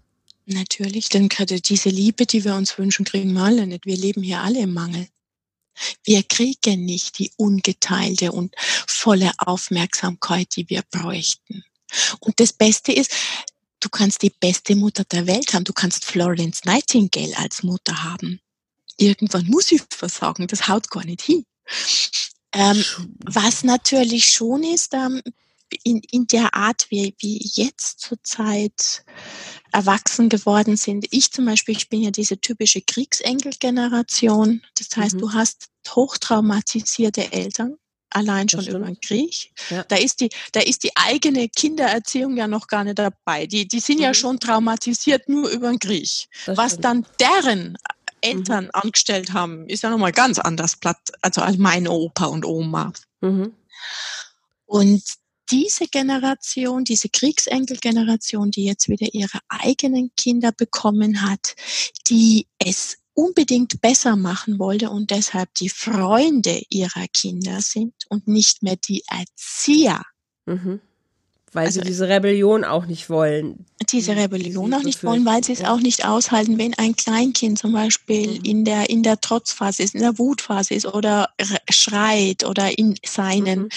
[0.52, 3.86] Natürlich, denn gerade diese Liebe, die wir uns wünschen, kriegen wir alle nicht.
[3.86, 5.08] Wir leben hier alle im Mangel.
[6.04, 8.56] Wir kriegen nicht die ungeteilte und
[8.88, 11.64] volle Aufmerksamkeit, die wir bräuchten.
[12.20, 13.14] Und das Beste ist,
[13.80, 15.66] du kannst die beste Mutter der Welt haben.
[15.66, 18.42] Du kannst Florence Nightingale als Mutter haben.
[18.98, 20.48] Irgendwann muss ich versagen.
[20.48, 21.46] Das haut gar nicht hin.
[22.54, 22.84] Ähm,
[23.24, 25.22] was natürlich schon ist, ähm,
[25.84, 29.04] in, in der Art, wie, wie jetzt zurzeit
[29.72, 31.08] erwachsen geworden sind.
[31.12, 34.62] Ich zum Beispiel, ich bin ja diese typische Kriegsenkelgeneration.
[34.78, 35.20] Das heißt, mhm.
[35.20, 37.78] du hast hochtraumatisierte Eltern,
[38.10, 39.52] allein schon über den Krieg.
[39.70, 39.84] Ja.
[39.84, 43.46] Da ist die, da ist die eigene Kindererziehung ja noch gar nicht dabei.
[43.46, 44.04] Die, die sind mhm.
[44.04, 46.28] ja schon traumatisiert nur über den Krieg.
[46.46, 46.86] Das Was stimmt.
[46.86, 47.78] dann deren
[48.22, 48.72] Eltern mhm.
[48.74, 52.92] angestellt haben, ist ja nochmal ganz anders platt, also als meine Opa und Oma.
[53.22, 53.54] Mhm.
[54.66, 55.04] Und
[55.52, 61.56] diese Generation, diese Kriegsenkelgeneration, die jetzt wieder ihre eigenen Kinder bekommen hat,
[62.08, 68.64] die es unbedingt besser machen wollte und deshalb die Freunde ihrer Kinder sind und nicht
[68.64, 70.04] mehr die Erzieher.
[70.46, 70.80] Mhm.
[71.52, 73.66] Weil also, sie diese Rebellion auch nicht wollen.
[73.90, 77.74] Diese Rebellion auch nicht wollen, weil sie es auch nicht aushalten, wenn ein Kleinkind zum
[77.74, 78.46] Beispiel mhm.
[78.46, 81.30] in der, in der Trotzphase ist, in der Wutphase ist oder
[81.70, 83.70] schreit oder in seinen mhm.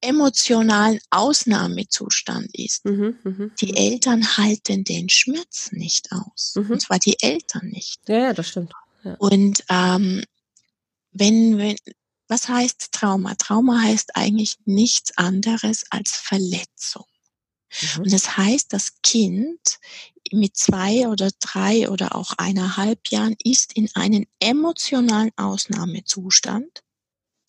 [0.00, 2.84] Emotionalen Ausnahmezustand ist.
[2.84, 3.78] Mhm, mh, die mh.
[3.78, 6.54] Eltern halten den Schmerz nicht aus.
[6.56, 6.72] Mhm.
[6.72, 8.08] Und zwar die Eltern nicht.
[8.08, 8.72] Ja, ja, das stimmt.
[9.04, 9.14] Ja.
[9.14, 10.24] Und ähm,
[11.12, 11.76] wenn, wenn,
[12.28, 13.34] was heißt Trauma?
[13.36, 17.06] Trauma heißt eigentlich nichts anderes als Verletzung.
[17.70, 18.02] Mhm.
[18.02, 19.78] Und das heißt, das Kind
[20.32, 26.82] mit zwei oder drei oder auch eineinhalb Jahren ist in einem emotionalen Ausnahmezustand,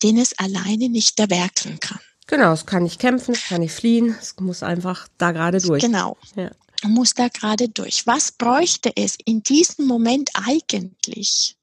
[0.02, 2.00] den es alleine nicht erwerkeln kann.
[2.28, 5.82] Genau, es kann nicht kämpfen, es kann nicht fliehen, es muss einfach da gerade durch.
[5.82, 6.16] Genau.
[6.36, 6.50] Ja.
[6.84, 8.06] Muss da gerade durch.
[8.06, 11.56] Was bräuchte es in diesem Moment eigentlich?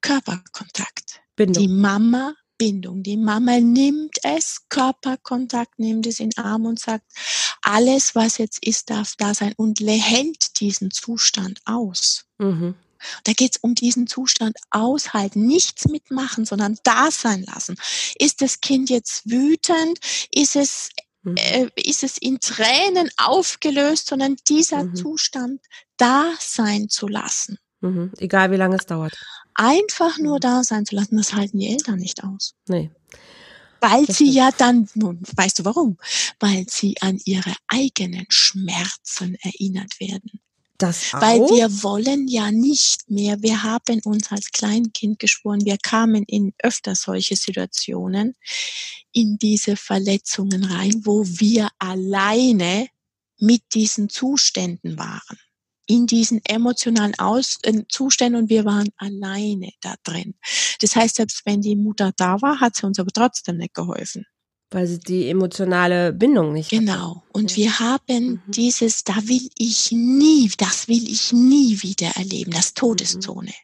[0.00, 1.20] Körperkontakt.
[1.36, 1.62] Bindung.
[1.62, 3.02] Die Mama Bindung.
[3.02, 7.04] Die Mama nimmt es, Körperkontakt, nimmt es in den Arm und sagt,
[7.62, 12.24] alles, was jetzt ist, darf da sein und hält diesen Zustand aus.
[12.38, 12.74] Mhm.
[13.24, 17.76] Da geht es um diesen Zustand aushalten, nichts mitmachen, sondern da sein lassen.
[18.18, 19.98] Ist das Kind jetzt wütend?
[20.32, 20.90] Ist es,
[21.22, 21.36] mhm.
[21.36, 24.94] äh, ist es in Tränen aufgelöst, sondern dieser mhm.
[24.96, 25.60] Zustand
[25.96, 27.58] da sein zu lassen?
[27.80, 28.12] Mhm.
[28.18, 29.16] Egal wie lange es dauert
[29.58, 30.40] einfach nur mhm.
[30.40, 32.54] da sein zu lassen, das halten die Eltern nicht aus.
[32.68, 32.90] Nee.
[33.80, 35.98] Weil das sie ja dann, nun, weißt du warum?
[36.40, 40.40] Weil sie an ihre eigenen Schmerzen erinnert werden.
[40.78, 41.20] Das auch?
[41.20, 46.54] Weil wir wollen ja nicht mehr, wir haben uns als Kleinkind geschworen, wir kamen in
[46.62, 48.34] öfter solche Situationen,
[49.12, 52.88] in diese Verletzungen rein, wo wir alleine
[53.40, 55.38] mit diesen Zuständen waren
[55.88, 60.34] in diesen emotionalen Aus äh, Zuständen und wir waren alleine da drin.
[60.80, 64.26] Das heißt, selbst wenn die Mutter da war, hat sie uns aber trotzdem nicht geholfen.
[64.70, 67.16] Weil sie die emotionale Bindung nicht Genau.
[67.16, 67.32] Hatte.
[67.32, 68.42] Und wir haben mhm.
[68.48, 73.54] dieses, da will ich nie, das will ich nie wieder erleben, das Todeszone.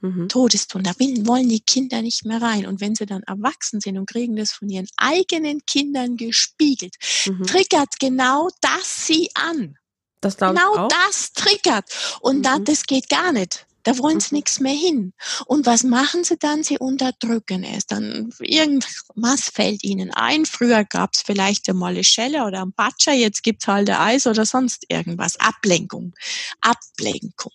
[0.00, 0.28] Mhm.
[0.28, 2.66] Todeszone, da will, wollen die Kinder nicht mehr rein.
[2.66, 7.44] Und wenn sie dann erwachsen sind und kriegen das von ihren eigenen Kindern gespiegelt, mhm.
[7.44, 9.76] triggert genau das sie an.
[10.20, 11.84] Das genau das triggert.
[12.20, 12.42] Und mhm.
[12.42, 13.66] da, das geht gar nicht.
[13.82, 14.38] Da wollen sie mhm.
[14.38, 15.12] nichts mehr hin.
[15.46, 16.62] Und was machen sie dann?
[16.62, 17.86] Sie unterdrücken es.
[17.86, 20.46] Dann irgendwas fällt ihnen ein.
[20.46, 24.26] Früher gab es vielleicht einmal eine Schelle oder ein Batscher, jetzt gibt's halt ein Eis
[24.26, 25.38] oder sonst irgendwas.
[25.38, 26.14] Ablenkung.
[26.60, 27.52] Ablenkung.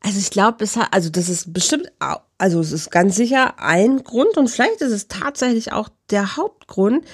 [0.00, 1.90] Also ich glaube, es hat, also das ist bestimmt,
[2.38, 7.04] also es ist ganz sicher ein Grund und vielleicht ist es tatsächlich auch der Hauptgrund.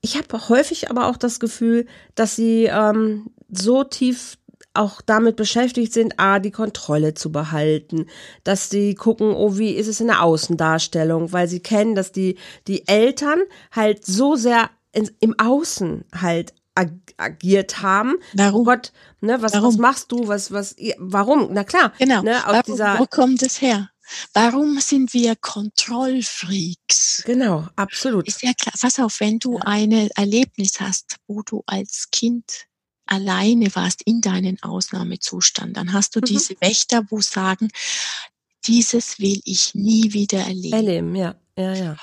[0.00, 4.38] Ich habe häufig aber auch das Gefühl, dass sie ähm, so tief
[4.78, 8.06] auch damit beschäftigt sind, a, die Kontrolle zu behalten,
[8.44, 12.36] dass sie gucken, oh, wie ist es in der Außendarstellung, weil sie kennen, dass die,
[12.66, 13.40] die Eltern
[13.72, 18.16] halt so sehr in, im Außen halt ag agiert haben.
[18.34, 18.60] Warum?
[18.60, 19.68] Oh Gott, ne, was, warum?
[19.68, 21.48] was machst du, was, was, warum?
[21.52, 21.92] Na klar.
[21.98, 22.22] Genau.
[22.22, 23.90] Ne, aus warum, dieser, wo kommt es her?
[24.32, 27.22] Warum sind wir Kontrollfreaks?
[27.26, 28.26] Genau, absolut.
[28.26, 28.72] Ist ja klar.
[28.80, 29.62] Pass auf, wenn du ja.
[29.64, 32.68] ein Erlebnis hast, wo du als Kind
[33.08, 36.26] alleine warst in deinen Ausnahmezustand, dann hast du mhm.
[36.26, 37.70] diese Wächter, wo sagen,
[38.66, 40.74] dieses will ich nie wieder erleben.
[40.74, 41.96] Erleben, ja, ja, ja.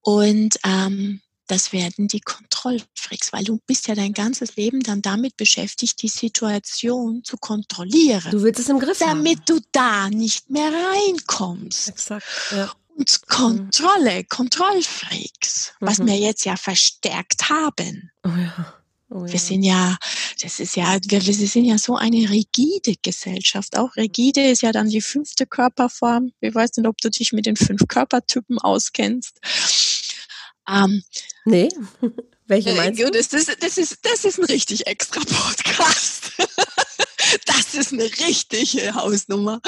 [0.00, 5.36] Und ähm, das werden die Kontrollfreaks, weil du bist ja dein ganzes Leben dann damit
[5.36, 8.30] beschäftigt, die Situation zu kontrollieren.
[8.30, 9.24] Du willst es im Griff damit haben.
[9.24, 11.88] Damit du da nicht mehr reinkommst.
[11.88, 12.72] Exakt, ja.
[12.96, 15.86] Und Kontrolle, Kontrollfreaks, mhm.
[15.86, 18.10] was wir jetzt ja verstärkt haben.
[18.24, 18.81] Oh ja.
[19.14, 19.32] Oh ja.
[19.32, 19.96] Wir sind ja,
[20.40, 23.76] das ist ja, wir, wir sind ja so eine rigide Gesellschaft.
[23.76, 26.32] Auch rigide ist ja dann die fünfte Körperform.
[26.40, 29.38] Ich weiß nicht, ob du dich mit den fünf Körpertypen auskennst.
[30.68, 31.02] Ähm,
[31.44, 31.68] nee.
[32.46, 33.10] Welche äh, meinst du?
[33.10, 36.32] Das, das, das, ist, das ist ein richtig extra Podcast.
[37.46, 39.60] das ist eine richtige Hausnummer,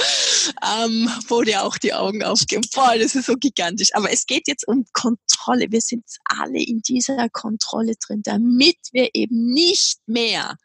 [0.63, 2.65] ähm, wo dir auch die Augen aufgehen.
[2.73, 3.95] Boah, das ist so gigantisch.
[3.95, 5.67] Aber es geht jetzt um Kontrolle.
[5.71, 10.57] Wir sind alle in dieser Kontrolle drin, damit wir eben nicht mehr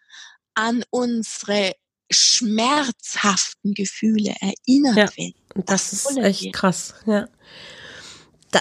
[0.54, 1.74] an unsere
[2.12, 5.36] schmerzhaften Gefühle erinnert ja, werden.
[5.66, 6.52] Das, das ist echt wir.
[6.52, 7.28] krass, ja.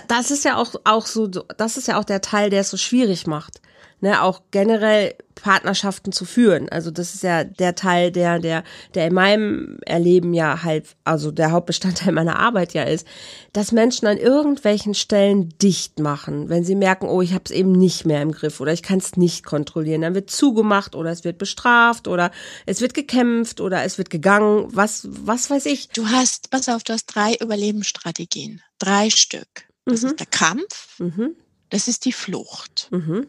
[0.06, 2.76] das ist ja auch, auch so, das ist ja auch der Teil, der es so
[2.76, 3.60] schwierig macht.
[4.00, 6.68] Ne, auch generell Partnerschaften zu führen.
[6.68, 11.30] Also das ist ja der Teil, der, der, der in meinem Erleben ja halt, also
[11.30, 13.06] der Hauptbestandteil meiner Arbeit ja ist,
[13.52, 17.72] dass Menschen an irgendwelchen Stellen dicht machen, wenn sie merken, oh, ich habe es eben
[17.72, 20.02] nicht mehr im Griff oder ich kann es nicht kontrollieren.
[20.02, 22.30] Dann wird zugemacht oder es wird bestraft oder
[22.66, 25.88] es wird gekämpft oder es wird gegangen, was, was weiß ich.
[25.90, 28.60] Du hast, pass auf, du hast drei Überlebensstrategien.
[28.78, 29.68] Drei Stück.
[29.84, 30.08] Das mhm.
[30.08, 31.36] ist der Kampf, mhm.
[31.70, 32.88] das ist die Flucht.
[32.90, 33.26] Mhm.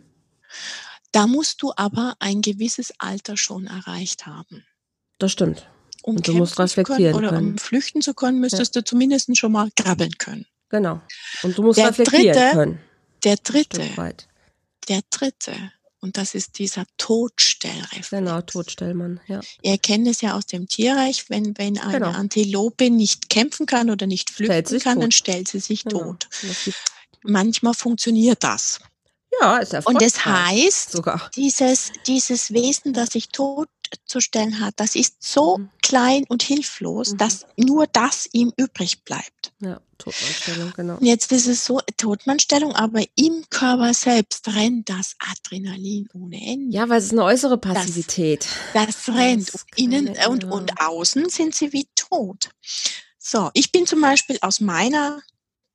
[1.12, 4.65] Da musst du aber ein gewisses Alter schon erreicht haben.
[5.17, 5.67] Das stimmt.
[6.03, 7.51] Um und du musst reflektieren können, oder können.
[7.51, 8.81] um flüchten zu können, müsstest ja.
[8.81, 10.45] du zumindest schon mal krabbeln können.
[10.69, 11.01] Genau.
[11.43, 12.79] Und du musst der reflektieren dritte, können.
[13.23, 14.15] Der dritte,
[14.88, 18.12] der dritte, und das ist dieser Todstellreflex.
[18.12, 19.41] Genau, Todstellmann, ja.
[19.62, 22.12] Ihr kennt es ja aus dem Tierreich, wenn, wenn eine genau.
[22.12, 25.03] Antilope nicht kämpfen kann oder nicht flüchten kann, tot.
[25.03, 26.13] dann stellt sie sich genau.
[26.13, 26.29] tot.
[27.23, 28.79] Manchmal funktioniert das.
[29.39, 30.02] Ja, ist erfolgreich.
[30.04, 31.30] Und das heißt, sogar.
[31.36, 35.70] Dieses, dieses Wesen, das sich totzustellen hat, das ist so mhm.
[35.82, 37.18] klein und hilflos, mhm.
[37.18, 39.54] dass nur das ihm übrig bleibt.
[39.60, 40.96] Ja, Totmannstellung, genau.
[40.96, 46.76] Und jetzt ist es so, Totmannstellung, aber im Körper selbst rennt das Adrenalin ohne Ende.
[46.76, 48.48] Ja, weil es ist eine äußere Passivität.
[48.74, 49.54] Das, das rennt.
[49.54, 52.50] Das Innen und, und außen sind sie wie tot.
[53.18, 55.22] So, ich bin zum Beispiel aus meiner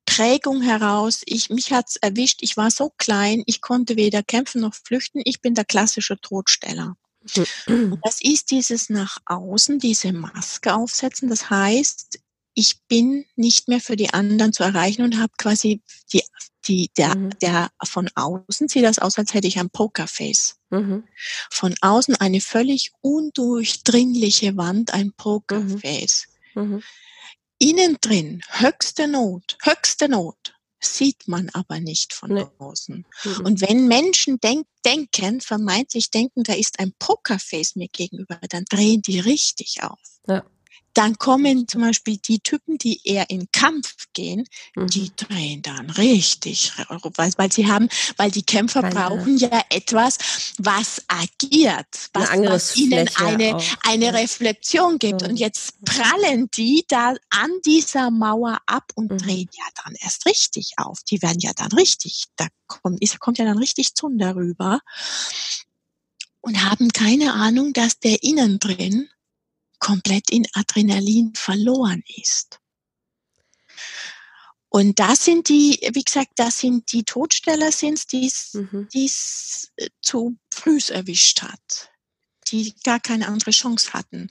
[0.07, 4.75] Prägung heraus, ich, mich hat's erwischt, ich war so klein, ich konnte weder kämpfen noch
[4.75, 6.97] flüchten, ich bin der klassische Todsteller.
[7.67, 11.31] Und das ist dieses nach außen, diese Maske aufsetzen.
[11.31, 12.19] Das heißt,
[12.55, 16.23] ich bin nicht mehr für die anderen zu erreichen und habe quasi die,
[16.67, 17.31] die, der, mhm.
[17.41, 20.57] der von außen sieht das aus, als hätte ich ein Pokerface.
[20.71, 21.05] Mhm.
[21.51, 26.27] Von außen eine völlig undurchdringliche Wand, ein Pokerface.
[26.55, 26.83] Mhm.
[27.59, 30.55] Innen drin höchste Not, höchste Not
[30.87, 32.47] sieht man aber nicht von nee.
[32.59, 33.07] außen.
[33.25, 33.47] Mhm.
[33.47, 39.03] Und wenn Menschen denk, denken, vermeintlich denken, da ist ein Pokerface mir gegenüber, dann drehen
[39.03, 39.99] die richtig auf.
[40.27, 40.45] Ja.
[40.95, 44.87] Dann kommen zum Beispiel die Typen, die eher in Kampf gehen, mhm.
[44.87, 48.95] die drehen dann richtig, weil, weil sie haben, weil die Kämpfer Keine.
[48.95, 50.19] brauchen ja etwas,
[50.59, 55.23] was agiert, was, was ihnen eine, eine Reflexion gibt.
[55.23, 55.31] Mhm.
[55.31, 59.19] Und jetzt prallen die da an dieser Mauer ab und mhm.
[59.19, 61.01] drehen ja dann erst richtig auf.
[61.11, 64.81] Die werden ja dann richtig, da kommt, ist, kommt ja dann richtig Zunder rüber
[66.41, 69.09] und haben keine Ahnung, dass der innen drin
[69.85, 72.59] komplett in Adrenalin verloren ist.
[74.71, 78.89] Und das sind die, wie gesagt, das sind die Todsteller, sind die mhm.
[78.95, 81.91] es äh, zu früh erwischt hat,
[82.49, 84.31] die gar keine andere Chance hatten.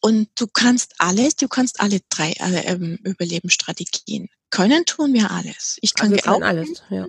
[0.00, 2.74] Und du kannst alles, du kannst alle drei äh,
[3.04, 5.76] Überlebensstrategien können, tun wir alles.
[5.82, 7.08] Ich kann, also auch alles, ja.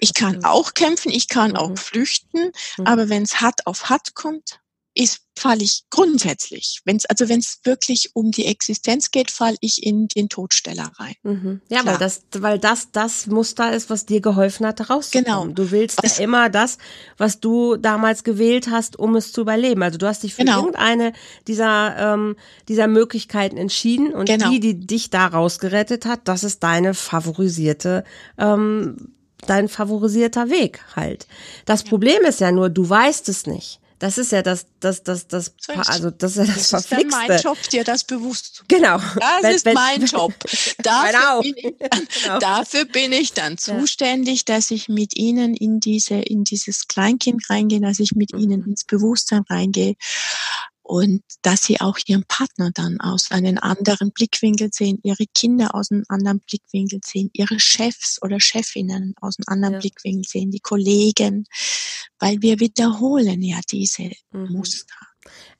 [0.00, 0.44] Ich kann mhm.
[0.44, 1.56] auch kämpfen, ich kann mhm.
[1.56, 2.86] auch flüchten, mhm.
[2.86, 4.60] aber wenn es hart auf hart kommt,
[4.98, 6.80] ist, falle ich grundsätzlich.
[6.84, 11.14] Wenn's, also wenn es wirklich um die Existenz geht, falle ich in den Todsteller rein.
[11.22, 11.60] Mhm.
[11.68, 11.94] Ja, Klar.
[11.94, 15.24] weil das, weil das das Muster ist, was dir geholfen hat, rauszukommen.
[15.24, 15.46] Genau.
[15.54, 16.78] Du willst was, ja immer das,
[17.16, 19.84] was du damals gewählt hast, um es zu überleben.
[19.84, 20.58] Also du hast dich für genau.
[20.58, 21.12] irgendeine
[21.46, 22.36] dieser ähm,
[22.68, 24.50] dieser Möglichkeiten entschieden und genau.
[24.50, 28.02] die, die dich da rausgerettet hat, das ist deine favorisierte
[28.36, 29.14] ähm,
[29.46, 31.28] dein favorisierter Weg halt.
[31.64, 31.88] Das ja.
[31.88, 33.80] Problem ist ja nur, du weißt es nicht.
[33.98, 35.54] Das ist ja das, das, das, das,
[35.86, 38.98] also das ist ja das, das ist mein Job, dir das bewusst zu Genau.
[38.98, 40.32] Das wenn, ist wenn, mein Job.
[40.82, 42.38] Dafür, bin ich, dann, genau.
[42.38, 47.80] dafür bin ich dann zuständig, dass ich mit ihnen in diese, in dieses Kleinkind reingehe,
[47.80, 48.40] dass ich mit mhm.
[48.40, 49.96] ihnen ins Bewusstsein reingehe
[50.88, 55.90] und dass sie auch ihren Partner dann aus einem anderen Blickwinkel sehen, ihre Kinder aus
[55.90, 59.80] einem anderen Blickwinkel sehen, ihre Chefs oder Chefinnen aus einem anderen ja.
[59.80, 61.44] Blickwinkel sehen, die Kollegen,
[62.18, 64.52] weil wir wiederholen ja diese mhm.
[64.52, 64.96] Muster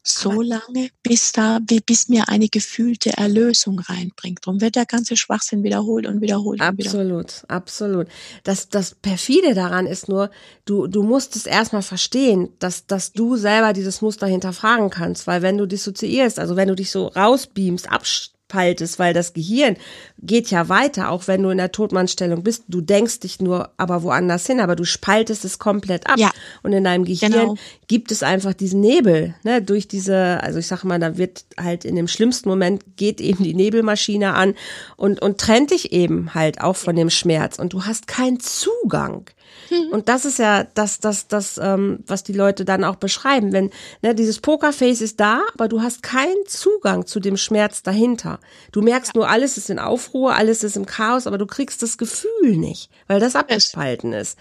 [0.09, 4.41] so lange, bis da, bis mir eine gefühlte Erlösung reinbringt.
[4.45, 6.61] Darum wird der ganze Schwachsinn wiederholt und wiederholt.
[6.61, 7.45] Absolut, und wiederholt.
[7.49, 8.09] absolut.
[8.45, 10.31] Das, das perfide daran ist nur,
[10.65, 15.43] du, du musst es erstmal verstehen, dass, dass du selber dieses Muster hinterfragen kannst, weil
[15.43, 19.77] wenn du dissoziierst, also wenn du dich so rausbeamst, absch abspaltest, weil das Gehirn
[20.21, 22.65] geht ja weiter, auch wenn du in der Todmannstellung bist.
[22.69, 26.19] Du denkst dich nur aber woanders hin, aber du spaltest es komplett ab.
[26.19, 26.31] Ja.
[26.63, 27.55] Und in deinem Gehirn genau.
[27.87, 31.85] gibt es einfach diesen Nebel, ne, durch diese, also ich sag mal, da wird halt
[31.85, 34.55] in dem schlimmsten Moment geht eben die Nebelmaschine an
[34.97, 39.31] und, und trennt dich eben halt auch von dem Schmerz und du hast keinen Zugang.
[39.71, 39.89] Mhm.
[39.91, 43.53] Und das ist ja das, das, das, ähm, was die Leute dann auch beschreiben.
[43.53, 43.71] Wenn,
[44.03, 48.41] ne, dieses Pokerface ist da, aber du hast keinen Zugang zu dem Schmerz dahinter.
[48.73, 49.21] Du merkst ja.
[49.21, 52.91] nur, alles ist in Aufruhr, alles ist im Chaos, aber du kriegst das Gefühl nicht,
[53.07, 54.39] weil das abgespalten ist.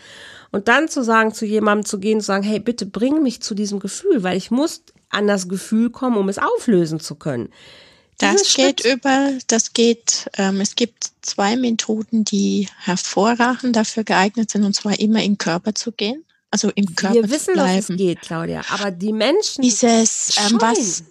[0.52, 3.54] Und dann zu sagen, zu jemandem zu gehen, zu sagen, hey, bitte bring mich zu
[3.54, 7.50] diesem Gefühl, weil ich muss an das Gefühl kommen, um es auflösen zu können.
[8.18, 14.64] Das geht über, das geht, ähm, es gibt zwei Methoden, die hervorragend dafür geeignet sind,
[14.64, 16.24] und zwar immer im Körper zu gehen.
[16.50, 17.76] Also im Körper Wir wissen, zu bleiben.
[17.76, 19.62] dass es geht, Claudia, aber die Menschen.
[19.62, 21.04] Dieses, ähm, was,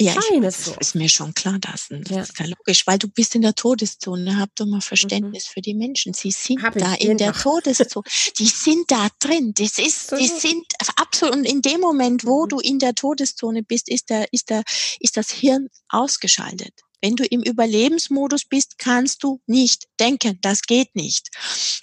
[0.00, 0.74] ja, ich, das so.
[0.78, 2.22] ist mir schon klar, das, das ja.
[2.22, 4.38] ist ja logisch, weil du bist in der Todeszone.
[4.38, 5.52] Hab doch mal Verständnis mhm.
[5.52, 6.14] für die Menschen.
[6.14, 8.04] Sie sind Hab da in der Todeszone.
[8.38, 9.52] Die sind da drin.
[9.56, 10.64] Das ist, die sind
[10.96, 11.36] absolut.
[11.36, 12.48] Und in dem Moment, wo mhm.
[12.48, 14.62] du in der Todeszone bist, ist der, ist der,
[15.00, 16.74] ist das Hirn ausgeschaltet.
[17.00, 20.38] Wenn du im Überlebensmodus bist, kannst du nicht denken.
[20.42, 21.28] Das geht nicht.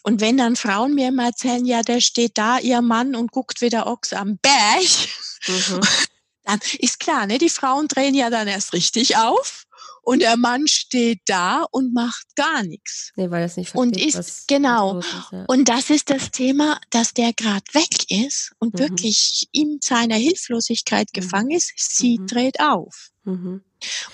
[0.03, 3.61] Und wenn dann Frauen mir immer erzählen, ja, der steht da, ihr Mann, und guckt
[3.61, 4.87] wie der Ochs am Berg.
[5.47, 5.81] Mhm.
[6.45, 9.65] dann ist klar, ne, die Frauen drehen ja dann erst richtig auf
[10.05, 13.11] und der Mann steht da und macht gar nichts.
[13.15, 14.97] Nee, weil es nicht versteht, Und ist, was, genau.
[14.97, 15.45] Was ist, ja.
[15.47, 18.79] Und das ist das Thema, dass der gerade weg ist und mhm.
[18.79, 21.19] wirklich in seiner Hilflosigkeit mhm.
[21.19, 21.73] gefangen ist.
[21.75, 22.27] Sie mhm.
[22.27, 23.09] dreht auf.
[23.23, 23.63] Mhm.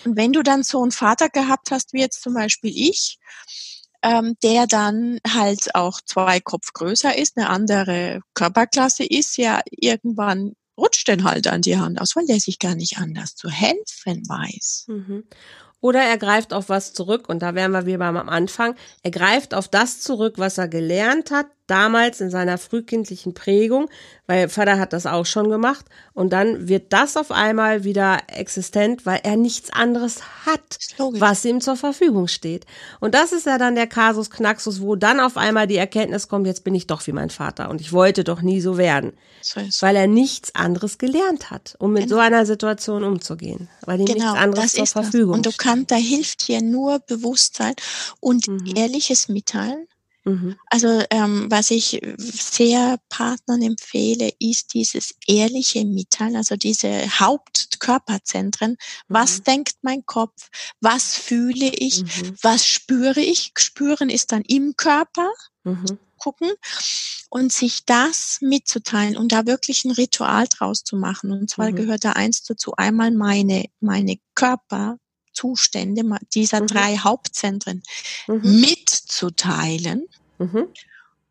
[0.06, 3.20] Und wenn du dann so einen Vater gehabt hast, wie jetzt zum Beispiel ich,
[4.02, 10.54] ähm, der dann halt auch zwei Kopf größer ist, eine andere Körperklasse ist, ja irgendwann
[10.82, 14.28] rutscht den halt an die Hand aus, weil der sich gar nicht anders zu helfen
[14.28, 14.86] weiß.
[14.88, 15.24] Mhm.
[15.80, 18.76] Oder er greift auf was zurück, und da wären wir wieder beim Anfang.
[19.02, 23.90] Er greift auf das zurück, was er gelernt hat, damals in seiner frühkindlichen Prägung,
[24.28, 25.86] weil Vater hat das auch schon gemacht.
[26.14, 31.62] Und dann wird das auf einmal wieder existent, weil er nichts anderes hat, was ihm
[31.62, 32.66] zur Verfügung steht.
[33.00, 36.46] Und das ist ja dann der Kasus Knaxus, wo dann auf einmal die Erkenntnis kommt,
[36.46, 39.14] jetzt bin ich doch wie mein Vater und ich wollte doch nie so werden.
[39.42, 42.16] So weil er nichts anderes gelernt hat, um mit genau.
[42.16, 43.70] so einer Situation umzugehen.
[43.86, 45.54] Weil ihm genau, nichts anderes zur Verfügung das.
[45.54, 47.76] Und du kannst, da hilft hier nur Bewusstsein
[48.20, 48.74] und mhm.
[48.76, 49.88] ehrliches Mitteilen
[50.24, 50.56] Mhm.
[50.68, 58.72] Also ähm, was ich sehr Partnern empfehle, ist dieses ehrliche Mitteilen, also diese Hauptkörperzentren.
[58.72, 58.76] Mhm.
[59.08, 60.50] Was denkt mein Kopf?
[60.80, 62.04] Was fühle ich?
[62.04, 62.38] Mhm.
[62.42, 63.52] Was spüre ich?
[63.58, 65.30] Spüren ist dann im Körper.
[65.64, 66.00] Mhm.
[66.18, 66.52] Gucken
[67.32, 71.32] und sich das mitzuteilen und da wirklich ein Ritual draus zu machen.
[71.32, 71.78] Und zwar mhm.
[71.78, 74.98] gehört da eins dazu, einmal meine, meine Körper,
[75.42, 76.68] Zustände dieser mhm.
[76.68, 77.82] drei Hauptzentren
[78.28, 78.62] mhm.
[78.62, 80.08] mitzuteilen.
[80.38, 80.68] Mhm.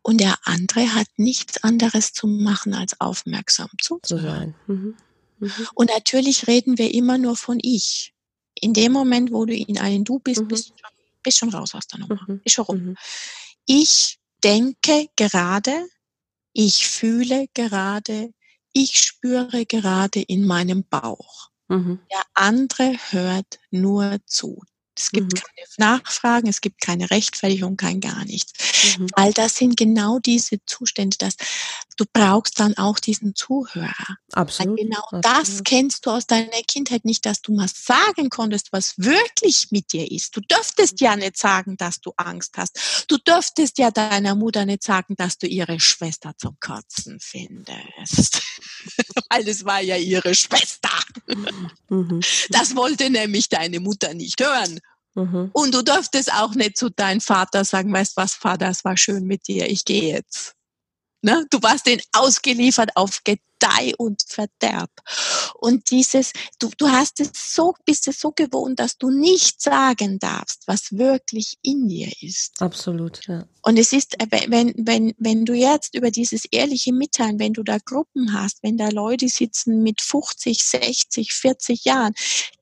[0.03, 4.55] Und der andere hat nichts anderes zu machen, als aufmerksam zuzuhören.
[4.67, 4.97] Mhm.
[5.39, 5.67] Mhm.
[5.75, 8.13] Und natürlich reden wir immer nur von ich.
[8.55, 10.47] In dem Moment, wo du in einem Du bist, mhm.
[10.49, 10.73] bist,
[11.23, 12.19] bist schon raus aus der Nummer.
[12.43, 12.95] Ist schon rum.
[13.65, 15.87] Ich denke gerade,
[16.51, 18.33] ich fühle gerade,
[18.73, 21.50] ich spüre gerade in meinem Bauch.
[21.71, 21.99] Mhm.
[22.11, 24.61] Der andere hört nur zu.
[24.97, 25.39] Es gibt mhm.
[25.39, 28.97] keine Nachfragen, es gibt keine Rechtfertigung, kein gar nichts.
[28.97, 29.07] Mhm.
[29.15, 31.35] Weil das sind genau diese Zustände, dass
[31.97, 34.17] du brauchst dann auch diesen Zuhörer.
[34.33, 34.77] Absolut.
[34.77, 35.25] Weil genau Absolut.
[35.25, 39.93] das kennst du aus deiner Kindheit nicht, dass du mal sagen konntest, was wirklich mit
[39.93, 40.35] dir ist.
[40.35, 43.05] Du dürftest ja nicht sagen, dass du Angst hast.
[43.07, 48.41] Du dürftest ja deiner Mutter nicht sagen, dass du ihre Schwester zum Kotzen findest.
[49.29, 50.89] Weil es war ja ihre Schwester.
[51.89, 52.21] Mhm.
[52.49, 54.79] Das wollte nämlich deine Mutter nicht hören.
[55.15, 55.49] Mhm.
[55.53, 59.25] Und du dürftest auch nicht zu deinem Vater sagen, weißt was, Vater, es war schön
[59.25, 60.55] mit dir, ich gehe jetzt.
[61.21, 61.45] Ne?
[61.49, 63.23] Du warst den ausgeliefert auf
[63.61, 64.89] Gedeih und Verderb.
[65.59, 70.19] Und dieses, du, du hast es so, bist es so gewohnt, dass du nicht sagen
[70.19, 72.61] darfst, was wirklich in dir ist.
[72.61, 73.45] Absolut, ja.
[73.63, 77.63] Und es ist, äh, wenn, wenn, wenn du jetzt über dieses ehrliche Mitteilen, wenn du
[77.63, 82.13] da Gruppen hast, wenn da Leute sitzen mit 50, 60, 40 Jahren,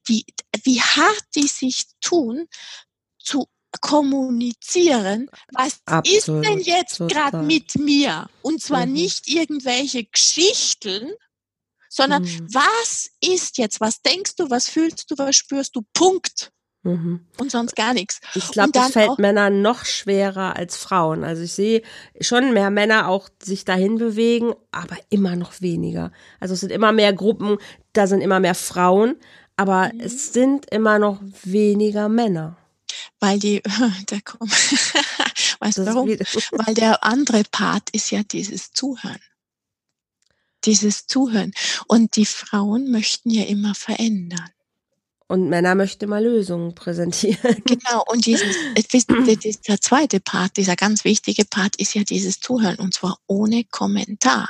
[0.07, 0.25] die,
[0.63, 2.47] wie hart die sich tun,
[3.19, 3.47] zu
[3.81, 8.29] kommunizieren, was Absolut, ist denn jetzt gerade mit mir?
[8.41, 8.93] Und zwar mhm.
[8.93, 11.11] nicht irgendwelche Geschichten,
[11.89, 12.47] sondern mhm.
[12.53, 13.81] was ist jetzt?
[13.81, 14.49] Was denkst du?
[14.49, 15.17] Was fühlst du?
[15.17, 15.81] Was spürst du?
[15.93, 16.51] Punkt.
[16.83, 17.25] Mhm.
[17.37, 18.21] Und sonst gar nichts.
[18.35, 21.23] Ich glaube, das fällt Männern noch schwerer als Frauen.
[21.25, 21.81] Also ich sehe
[22.21, 26.11] schon mehr Männer auch sich dahin bewegen, aber immer noch weniger.
[26.39, 27.57] Also es sind immer mehr Gruppen,
[27.91, 29.17] da sind immer mehr Frauen,
[29.57, 29.99] aber mhm.
[29.99, 32.58] es sind immer noch weniger Männer
[33.19, 33.61] weil die,
[34.09, 34.51] der kommt,
[35.59, 36.09] weißt du warum?
[36.51, 39.19] Weil der andere Part ist ja dieses Zuhören.
[40.65, 41.53] Dieses Zuhören.
[41.87, 44.49] Und die Frauen möchten ja immer verändern.
[45.27, 47.61] Und Männer möchten immer Lösungen präsentieren.
[47.63, 48.55] Genau, und dieses,
[49.67, 54.49] der zweite Part, dieser ganz wichtige Part ist ja dieses Zuhören und zwar ohne Kommentar,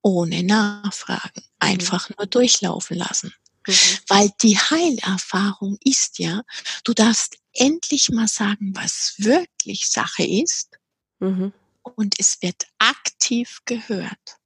[0.00, 1.42] ohne Nachfragen, mhm.
[1.58, 3.34] einfach nur durchlaufen lassen.
[3.66, 3.72] Mhm.
[4.08, 6.42] Weil die Heilerfahrung ist ja,
[6.84, 10.78] du darfst endlich mal sagen, was wirklich Sache ist
[11.18, 11.52] mhm.
[11.82, 14.38] und es wird aktiv gehört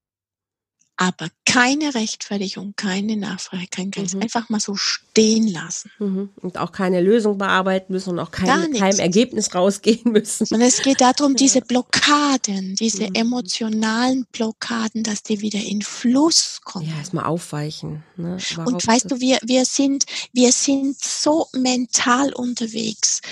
[1.01, 4.13] aber keine Rechtfertigung, keine Nachfrage, kein Grenz.
[4.13, 4.21] Mhm.
[4.21, 5.91] Einfach mal so stehen lassen.
[5.99, 6.29] Mhm.
[6.37, 10.47] Und auch keine Lösung bearbeiten müssen und auch kein, keinem Ergebnis rausgehen müssen.
[10.51, 13.15] Und es geht darum, diese Blockaden, diese mhm.
[13.15, 16.87] emotionalen Blockaden, dass die wieder in Fluss kommen.
[16.87, 18.03] Ja, erstmal aufweichen.
[18.19, 18.37] Ne?
[18.67, 23.23] Und weißt du, wir, wir sind, wir sind so mental unterwegs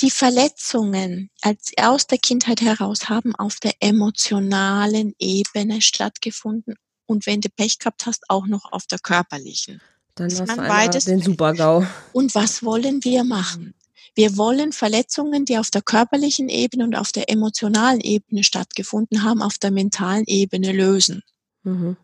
[0.00, 6.74] die Verletzungen als aus der Kindheit heraus haben auf der emotionalen Ebene stattgefunden
[7.06, 9.80] und wenn du Pech gehabt hast, auch noch auf der körperlichen.
[10.14, 11.04] Dann hast du beides.
[11.06, 11.84] den Super-GAU.
[12.12, 13.74] Und was wollen wir machen?
[14.14, 19.42] Wir wollen Verletzungen, die auf der körperlichen Ebene und auf der emotionalen Ebene stattgefunden haben,
[19.42, 21.22] auf der mentalen Ebene lösen.
[21.64, 21.96] Mhm.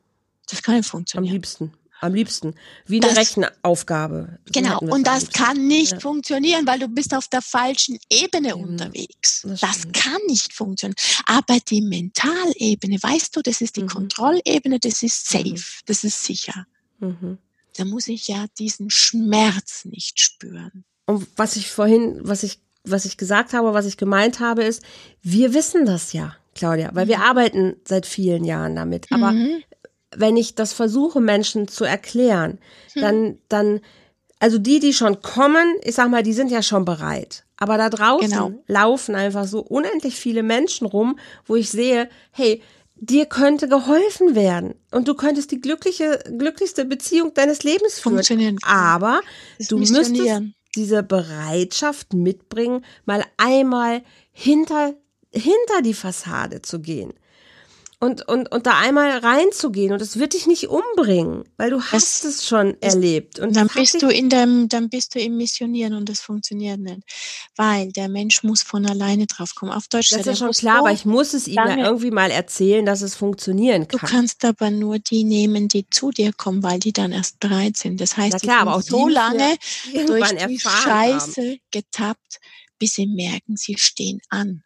[0.49, 1.31] Das kann nicht funktionieren.
[1.31, 2.55] Am liebsten am liebsten.
[2.87, 4.39] Wie eine das, Rechenaufgabe.
[4.47, 6.01] So genau, und das kann nicht ja.
[6.01, 9.43] funktionieren, weil du bist auf der falschen Ebene ja, unterwegs.
[9.45, 10.97] Das, das kann nicht funktionieren.
[11.27, 13.89] Aber die Mentalebene, weißt du, das ist die mhm.
[13.89, 15.39] Kontrollebene, das ist mhm.
[15.39, 15.85] safe, mhm.
[15.87, 16.67] das ist sicher.
[16.99, 17.39] Mhm.
[17.77, 20.85] Da muss ich ja diesen Schmerz nicht spüren.
[21.07, 24.83] Und was ich vorhin, was ich, was ich gesagt habe, was ich gemeint habe, ist,
[25.23, 26.37] wir wissen das ja.
[26.53, 27.23] Claudia, weil wir mhm.
[27.23, 29.07] arbeiten seit vielen Jahren damit.
[29.13, 29.63] Aber mhm
[30.15, 32.59] wenn ich das versuche, Menschen zu erklären,
[32.93, 33.03] hm.
[33.03, 33.81] dann, dann,
[34.39, 37.45] also die, die schon kommen, ich sag mal, die sind ja schon bereit.
[37.57, 38.53] Aber da draußen genau.
[38.67, 42.63] laufen einfach so unendlich viele Menschen rum, wo ich sehe, hey,
[42.97, 48.15] dir könnte geholfen werden und du könntest die glückliche, glücklichste Beziehung deines Lebens führen.
[48.15, 48.59] Funktionieren.
[48.63, 49.21] Aber
[49.69, 50.15] du müsstest
[50.75, 54.03] diese Bereitschaft mitbringen, mal einmal
[54.33, 54.95] hinter,
[55.31, 57.13] hinter die Fassade zu gehen
[58.03, 62.25] und, und, und da einmal reinzugehen und es wird dich nicht umbringen, weil du hast
[62.25, 63.39] es schon erlebt.
[63.39, 67.03] Und dann bist du in dem, dann bist du im Missionieren und das funktioniert nicht.
[67.57, 69.71] Weil der Mensch muss von alleine drauf kommen.
[69.71, 70.09] Auf Deutsch.
[70.09, 73.03] Das ist ja schon klar, aber ich muss es ihm ja irgendwie mal erzählen, dass
[73.03, 74.01] es funktionieren kann.
[74.01, 77.77] Du kannst aber nur die nehmen, die zu dir kommen, weil die dann erst bereit
[77.77, 78.01] sind.
[78.01, 79.57] Das heißt, klar, aber auch so lange
[80.07, 81.61] durch die Scheiße haben.
[81.71, 82.41] getappt,
[82.79, 84.63] bis sie merken, sie stehen an.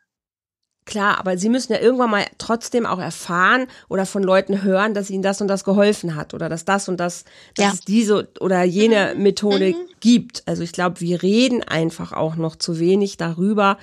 [0.86, 5.08] Klar, aber sie müssen ja irgendwann mal trotzdem auch erfahren oder von Leuten hören, dass
[5.08, 7.24] ihnen das und das geholfen hat oder dass das und das,
[7.54, 7.72] dass ja.
[7.72, 9.22] es diese oder jene mhm.
[9.22, 9.76] Methode mhm.
[10.00, 10.42] gibt.
[10.44, 13.78] Also ich glaube, wir reden einfach auch noch zu wenig darüber,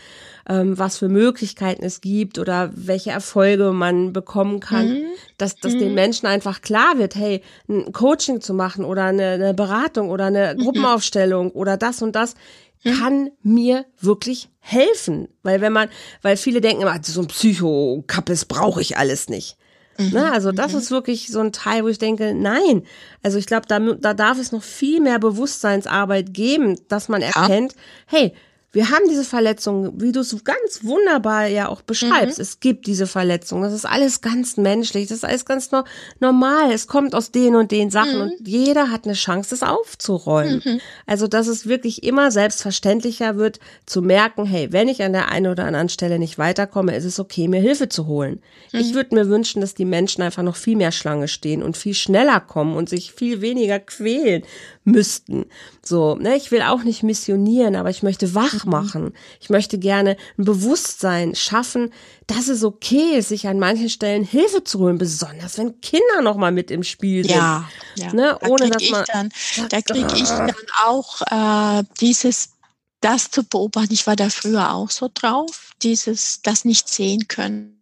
[0.47, 5.05] ähm, was für Möglichkeiten es gibt oder welche Erfolge man bekommen kann, mhm.
[5.39, 5.95] dass, dass den mhm.
[5.95, 10.53] Menschen einfach klar wird, hey, ein Coaching zu machen oder eine, eine Beratung oder eine
[10.53, 10.61] mhm.
[10.61, 12.35] Gruppenaufstellung oder das und das?
[12.83, 15.27] Kann mir wirklich helfen.
[15.43, 15.89] Weil wenn man,
[16.21, 19.57] weil viele denken immer, so ein Psychokappes brauche ich alles nicht.
[19.97, 20.09] Mhm.
[20.11, 20.31] Ne?
[20.31, 20.79] Also das mhm.
[20.79, 22.83] ist wirklich so ein Teil, wo ich denke, nein.
[23.23, 27.73] Also ich glaube, da, da darf es noch viel mehr Bewusstseinsarbeit geben, dass man erkennt,
[27.73, 27.79] ja.
[28.07, 28.33] hey,
[28.73, 32.37] wir haben diese Verletzungen, wie du es ganz wunderbar ja auch beschreibst.
[32.37, 32.41] Mhm.
[32.41, 33.63] Es gibt diese Verletzungen.
[33.63, 35.09] Das ist alles ganz menschlich.
[35.09, 35.83] Das ist alles ganz no
[36.21, 36.71] normal.
[36.71, 38.21] Es kommt aus den und den Sachen mhm.
[38.21, 40.61] und jeder hat eine Chance, das aufzuräumen.
[40.63, 40.79] Mhm.
[41.05, 45.51] Also, dass es wirklich immer selbstverständlicher wird, zu merken, hey, wenn ich an der einen
[45.51, 48.41] oder anderen Stelle nicht weiterkomme, ist es okay, mir Hilfe zu holen.
[48.71, 48.95] Ich mhm.
[48.95, 52.39] würde mir wünschen, dass die Menschen einfach noch viel mehr Schlange stehen und viel schneller
[52.39, 54.43] kommen und sich viel weniger quälen
[54.83, 55.45] müssten.
[55.83, 58.71] So, ne, ich will auch nicht missionieren, aber ich möchte wach mhm.
[58.71, 59.13] machen.
[59.39, 61.93] Ich möchte gerne ein Bewusstsein schaffen,
[62.27, 66.37] dass es okay ist, sich an manchen Stellen Hilfe zu holen, besonders wenn Kinder noch
[66.37, 67.35] mal mit im Spiel sind.
[67.35, 68.13] Ja, ja.
[68.13, 69.29] Ne, da ohne dass man dann,
[69.69, 70.53] da kriege ich dann
[70.83, 72.53] auch äh, dieses
[73.01, 73.93] das zu beobachten.
[73.93, 77.80] Ich war da früher auch so drauf, dieses das nicht sehen können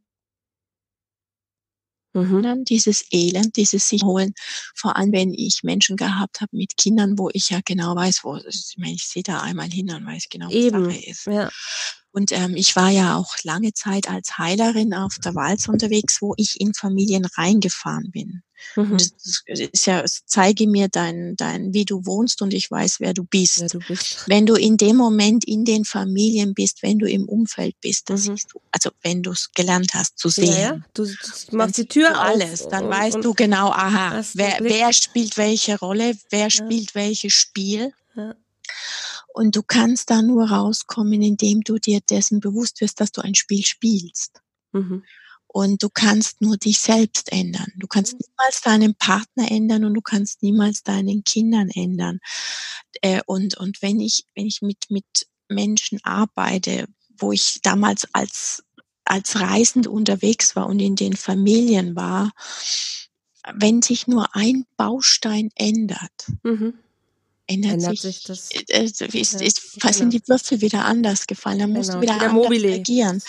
[2.23, 2.63] Mhm.
[2.65, 4.33] Dieses Elend, dieses sich holen.
[4.75, 8.37] Vor allem, wenn ich Menschen gehabt habe mit Kindern, wo ich ja genau weiß, wo,
[8.37, 10.85] ich meine, ich sehe da einmal hin und weiß genau, was Eben.
[10.85, 11.25] Sache ist.
[11.25, 11.49] Ja.
[12.11, 16.33] Und ähm, ich war ja auch lange Zeit als Heilerin auf der Walz unterwegs, wo
[16.37, 18.41] ich in Familien reingefahren bin.
[18.75, 18.91] Mhm.
[18.91, 22.99] Und es ist ja, es zeige mir dein, dein, wie du wohnst und ich weiß,
[22.99, 23.61] wer du bist.
[23.61, 24.23] Wer du bist.
[24.27, 28.27] Wenn du in dem Moment in den Familien bist, wenn du im Umfeld bist, das
[28.27, 28.37] mhm.
[28.37, 30.53] siehst du, also wenn du es gelernt hast zu sehen.
[30.53, 30.81] Ja, ja.
[30.93, 32.27] Du, du machst die Tür auf.
[32.29, 36.49] Alles, dann und, weißt und du genau, aha, wer, wer spielt welche Rolle, wer ja.
[36.49, 37.93] spielt welches Spiel.
[38.15, 38.35] Ja.
[39.33, 43.35] Und du kannst da nur rauskommen, indem du dir dessen bewusst wirst, dass du ein
[43.35, 44.41] Spiel spielst.
[44.71, 45.03] Mhm.
[45.51, 47.71] Und du kannst nur dich selbst ändern.
[47.77, 48.19] Du kannst mhm.
[48.27, 52.19] niemals deinen Partner ändern und du kannst niemals deinen Kindern ändern.
[53.01, 56.87] äh, und, und wenn ich, wenn ich mit, mit Menschen arbeite,
[57.17, 58.63] wo ich damals als,
[59.05, 62.31] als Reisend unterwegs war und in den Familien war,
[63.53, 66.75] wenn sich nur ein Baustein ändert, mhm.
[67.49, 68.49] Ändert, ändert, sich, sich das.
[68.51, 69.01] Äh, ist,
[69.41, 69.93] ist, genau.
[69.93, 71.99] sind die Würfel wieder anders gefallen, dann musst genau.
[71.99, 73.21] du wieder, wieder anders reagieren.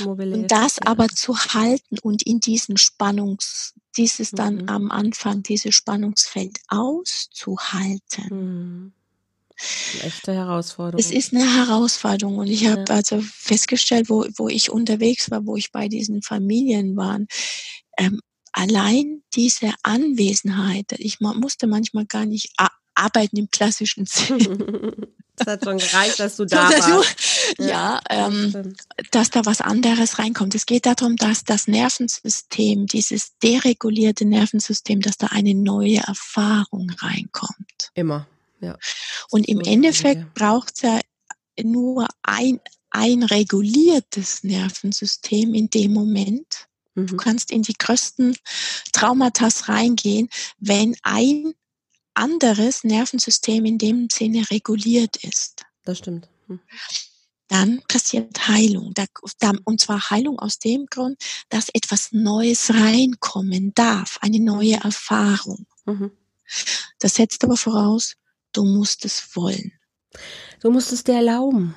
[0.00, 0.86] Mobile und das ja.
[0.86, 4.68] aber zu halten und in diesen Spannungs, dieses dann mhm.
[4.68, 8.28] am Anfang, dieses Spannungsfeld auszuhalten.
[8.30, 8.92] Mhm.
[9.94, 10.98] Eine echte Herausforderung.
[10.98, 12.96] Es ist eine Herausforderung und ich habe ja.
[12.96, 17.20] also festgestellt, wo, wo ich unterwegs war, wo ich bei diesen Familien war,
[17.98, 22.50] ähm, allein diese Anwesenheit, ich musste manchmal gar nicht
[22.94, 25.06] arbeiten im klassischen Sinn.
[25.36, 27.16] Das hat schon gereicht, dass du da warst.
[27.58, 28.74] ja, ja ähm,
[29.10, 30.54] dass da was anderes reinkommt.
[30.54, 37.90] Es geht darum, dass das Nervensystem, dieses deregulierte Nervensystem, dass da eine neue Erfahrung reinkommt.
[37.94, 38.28] Immer,
[38.60, 38.78] ja.
[39.30, 41.00] Und im Endeffekt braucht es ja
[41.62, 46.68] nur ein, ein reguliertes Nervensystem in dem Moment.
[46.94, 47.08] Mhm.
[47.08, 48.36] Du kannst in die größten
[48.92, 50.28] Traumata reingehen,
[50.58, 51.54] wenn ein
[52.14, 55.64] anderes Nervensystem in dem Sinne reguliert ist.
[55.84, 56.28] Das stimmt.
[56.46, 56.60] Hm.
[57.48, 58.94] Dann passiert Heilung.
[59.64, 65.66] Und zwar Heilung aus dem Grund, dass etwas Neues reinkommen darf, eine neue Erfahrung.
[65.84, 66.10] Mhm.
[66.98, 68.16] Das setzt aber voraus,
[68.52, 69.72] du musst es wollen.
[70.60, 71.74] Du musst es dir erlauben.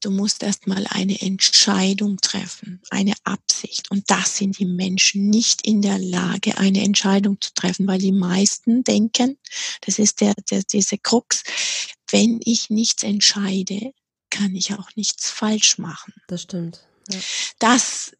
[0.00, 3.90] Du musst erstmal eine Entscheidung treffen, eine Absicht.
[3.90, 8.12] Und das sind die Menschen nicht in der Lage, eine Entscheidung zu treffen, weil die
[8.12, 9.38] meisten denken,
[9.80, 11.42] das ist der, der, diese Krux,
[12.10, 13.92] wenn ich nichts entscheide,
[14.30, 16.12] kann ich auch nichts falsch machen.
[16.28, 16.86] Das stimmt.
[17.10, 17.18] Ja.
[17.58, 18.12] Dass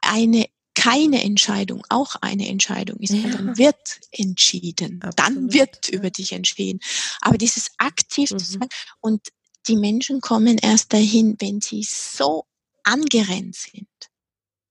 [0.00, 3.28] eine keine Entscheidung auch eine Entscheidung ist, ja.
[3.30, 5.18] dann wird entschieden, Absolut.
[5.18, 6.78] dann wird über dich entschieden.
[7.20, 8.38] Aber dieses aktiv mhm.
[8.38, 8.68] zu sein
[9.00, 9.28] und
[9.68, 12.44] die Menschen kommen erst dahin, wenn sie so
[12.82, 13.88] angerennt sind,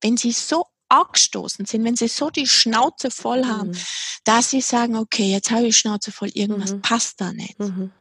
[0.02, 3.78] wenn sie so abgestoßen sind, wenn sie so die Schnauze voll haben, mhm.
[4.24, 6.82] dass sie sagen, okay, jetzt habe ich Schnauze voll, irgendwas mhm.
[6.82, 7.60] passt da nicht.
[7.60, 7.92] Mhm.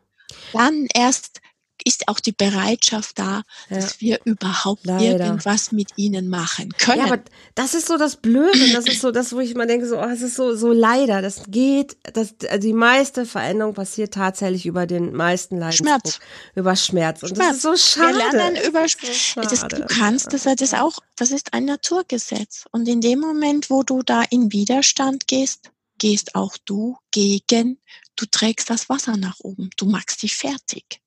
[0.53, 1.41] Dann erst
[1.85, 3.77] ist auch die Bereitschaft da, ja.
[3.77, 5.27] dass wir überhaupt Leider.
[5.27, 7.01] irgendwas mit ihnen machen können.
[7.01, 7.23] Ja, aber
[7.55, 10.05] das ist so das Blöde, das ist so das, wo ich immer denke, so, oh,
[10.05, 15.13] es ist so, so leider, das geht, das, die meiste Veränderung passiert tatsächlich über den
[15.13, 15.87] meisten Leidensdruck.
[15.87, 16.21] Schmerz.
[16.55, 17.23] Über Schmerz.
[17.23, 17.49] Und Schmerz.
[17.49, 18.17] das ist so schade.
[18.17, 19.35] Wir lernen über Schmerz.
[19.35, 22.65] Das, du kannst, das, das ist auch, das ist ein Naturgesetz.
[22.73, 27.79] Und in dem Moment, wo du da in Widerstand gehst, gehst auch du gegen,
[28.17, 31.01] du trägst das Wasser nach oben, du machst dich fertig.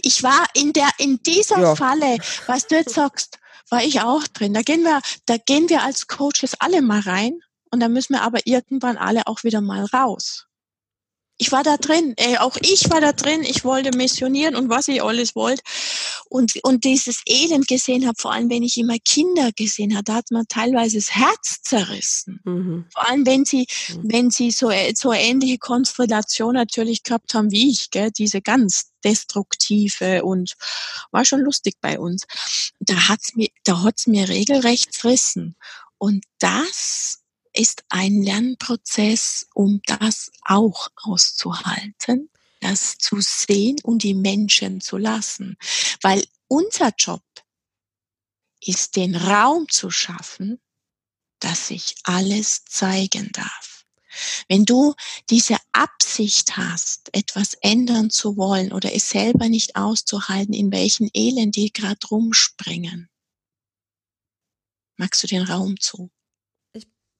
[0.00, 1.76] Ich war in der, in dieser ja.
[1.76, 3.38] Falle, was du jetzt sagst,
[3.68, 4.54] war ich auch drin.
[4.54, 7.40] Da gehen wir, da gehen wir als Coaches alle mal rein
[7.70, 10.46] und da müssen wir aber irgendwann alle auch wieder mal raus
[11.38, 14.88] ich war da drin, äh, auch ich war da drin, ich wollte missionieren und was
[14.88, 15.62] ich alles wollte.
[16.28, 20.14] Und, und dieses Elend gesehen habe, vor allem wenn ich immer Kinder gesehen habe, da
[20.14, 22.40] hat man teilweise das Herz zerrissen.
[22.44, 22.86] Mhm.
[22.92, 24.02] Vor allem wenn sie, mhm.
[24.04, 28.90] wenn sie so, äh, so ähnliche Konstellation natürlich gehabt haben wie ich, gell, diese ganz
[29.04, 30.54] destruktive und
[31.10, 32.24] war schon lustig bei uns.
[32.80, 35.56] Da hat's mir, da hat's mir regelrecht zerrissen.
[35.98, 37.20] Und das
[37.56, 42.30] ist ein Lernprozess, um das auch auszuhalten,
[42.60, 45.56] das zu sehen und die Menschen zu lassen.
[46.02, 47.22] Weil unser Job
[48.60, 50.60] ist, den Raum zu schaffen,
[51.40, 53.84] dass sich alles zeigen darf.
[54.48, 54.94] Wenn du
[55.28, 61.56] diese Absicht hast, etwas ändern zu wollen oder es selber nicht auszuhalten, in welchen Elend
[61.56, 63.10] die gerade rumspringen,
[64.96, 66.10] magst du den Raum zu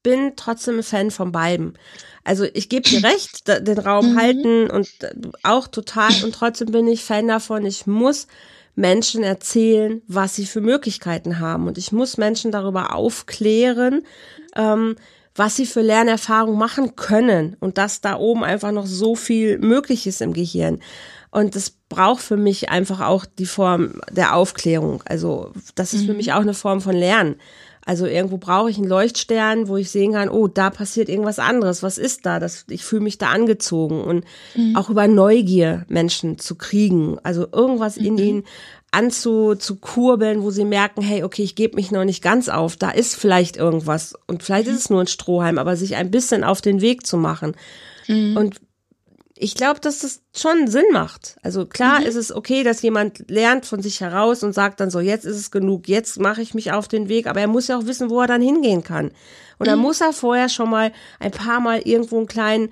[0.07, 1.77] bin trotzdem ein Fan von beiden.
[2.23, 4.21] Also ich gebe dir recht, den Raum mhm.
[4.21, 4.89] halten und
[5.43, 8.29] auch total und trotzdem bin ich Fan davon, ich muss
[8.77, 14.05] Menschen erzählen, was sie für Möglichkeiten haben und ich muss Menschen darüber aufklären,
[14.55, 14.95] ähm,
[15.35, 20.07] was sie für Lernerfahrungen machen können und dass da oben einfach noch so viel möglich
[20.07, 20.79] ist im Gehirn.
[21.33, 25.03] Und das braucht für mich einfach auch die Form der Aufklärung.
[25.05, 26.07] Also das ist mhm.
[26.07, 27.41] für mich auch eine Form von Lernen.
[27.87, 31.85] Also irgendwo brauche ich einen Leuchtstern, wo ich sehen kann, oh, da passiert irgendwas anderes.
[31.85, 32.41] Was ist da?
[32.41, 34.25] Das, ich fühle mich da angezogen und
[34.57, 34.75] mhm.
[34.75, 37.19] auch über Neugier Menschen zu kriegen.
[37.23, 38.07] Also irgendwas mhm.
[38.07, 38.45] in ihnen
[38.91, 42.77] anzukurbeln, wo sie merken, hey, okay, ich gebe mich noch nicht ganz auf.
[42.77, 44.75] Da ist vielleicht irgendwas und vielleicht mhm.
[44.75, 47.55] ist es nur ein Strohhalm, aber sich ein bisschen auf den Weg zu machen.
[48.09, 48.37] Mhm.
[48.37, 48.57] Und
[49.39, 51.37] ich glaube, dass das schon Sinn macht.
[51.43, 52.07] Also klar mhm.
[52.07, 55.37] ist es okay, dass jemand lernt von sich heraus und sagt dann so, jetzt ist
[55.37, 58.09] es genug, jetzt mache ich mich auf den Weg, aber er muss ja auch wissen,
[58.11, 59.11] wo er dann hingehen kann.
[59.59, 59.83] Und dann mhm.
[59.85, 62.71] muss er vorher schon mal ein paar Mal irgendwo einen kleinen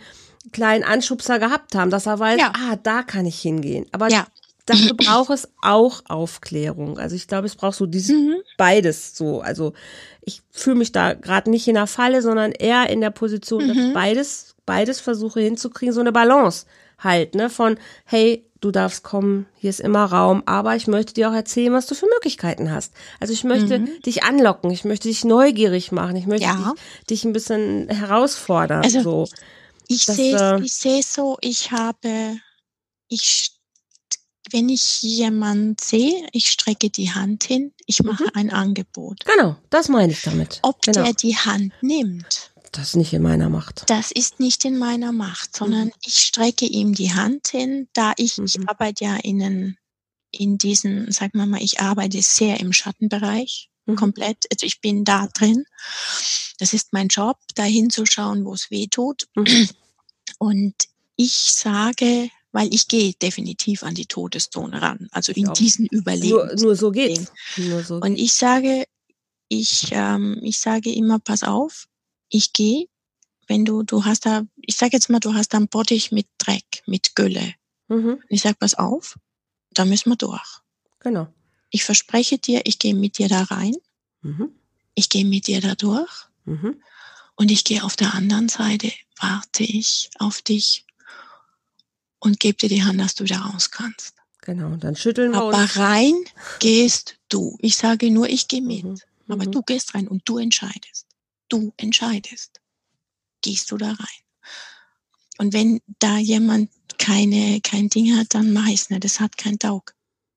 [0.53, 2.53] kleinen Anschubser gehabt haben, dass er weiß, Ja.
[2.55, 3.87] ah, da kann ich hingehen.
[3.93, 4.27] Aber Ja.
[4.67, 6.99] dafür braucht es auch Aufklärung.
[6.99, 8.37] Also ich glaube, es braucht so dieses Mhm.
[8.59, 9.41] beides so.
[9.41, 9.73] Also
[10.21, 13.77] ich fühle mich da gerade nicht in der Falle, sondern eher in der Position, dass
[13.77, 13.93] Mhm.
[13.95, 16.67] beides, beides versuche hinzukriegen, so eine Balance
[16.99, 17.51] halt, ne?
[17.51, 21.73] Von, hey, du darfst kommen, hier ist immer Raum, aber ich möchte dir auch erzählen,
[21.73, 22.95] was du für Möglichkeiten hast.
[23.21, 26.63] Also ich möchte dich anlocken, ich möchte dich neugierig machen, ich möchte Mhm.
[26.63, 26.73] Ja.
[27.01, 28.83] dich, dich ein bisschen herausfordern.
[28.83, 29.29] Also, so.
[29.89, 32.37] Ich sehe äh, ich sehe so, ich habe,
[33.09, 33.51] ich,
[34.51, 39.25] wenn ich jemanden sehe, ich strecke die Hand hin, ich mache ein Angebot.
[39.27, 40.61] Genau, das meine ich damit.
[40.63, 41.03] Ob genau.
[41.03, 43.85] der die Hand nimmt, das ist nicht in meiner Macht.
[43.89, 48.39] das ist nicht in meiner Macht, sondern ich strecke ihm die Hand hin, da ich,
[48.39, 48.69] ich Mhm.
[48.69, 49.79] arbeite ja in, einen-
[50.31, 53.97] in diesen, sagen wir mal, ich arbeite sehr im Schattenbereich, Mhm.
[53.97, 54.45] komplett.
[54.53, 55.65] Also ich bin da drin.
[56.59, 59.29] Das ist mein Job, da hinzuschauen, wo es weh tut.
[59.37, 59.69] Mhm.
[60.39, 60.75] Und
[61.17, 65.55] ich sage, weil ich gehe definitiv an die Todeszone ran, also in auch.
[65.55, 66.61] diesen Nur, Überleben.
[66.63, 67.31] nur so geht's.
[67.57, 68.85] Nur so Und ich sage,
[69.49, 71.87] ich, ähm, ich sage immer, pass auf,
[72.35, 72.87] ich gehe,
[73.47, 76.27] wenn du, du hast da, ich sage jetzt mal, du hast da einen Bottich mit
[76.39, 77.55] Dreck, mit Gülle.
[77.89, 79.17] Mhm, ich sage, pass auf,
[79.73, 80.61] da müssen wir durch.
[81.01, 81.29] genau.
[81.71, 83.75] Ich verspreche dir, ich gehe mit dir da rein,
[84.23, 84.55] Mhm,
[84.95, 86.11] ich gehe mit dir da durch
[86.45, 86.81] mhm,
[87.37, 90.87] und ich gehe auf der anderen Seite, warte ich auf dich
[92.21, 94.15] und gebe dir die Hand, dass du da raus kannst.
[94.41, 94.69] genau.
[94.69, 95.77] Und dann schütteln wir Aber uns.
[95.77, 96.15] rein
[96.61, 97.57] gehst du.
[97.61, 98.85] Ich sage nur, ich gehe mit.
[98.85, 99.53] Mhm, Aber mhm.
[99.53, 101.04] du gehst rein und du entscheidest.
[101.55, 102.61] Du entscheidest.
[103.41, 104.25] Gehst du da rein?
[105.39, 109.05] Und wenn da jemand keine, kein Ding hat, dann mach ich's nicht.
[109.05, 109.95] Das hat keinen Taug.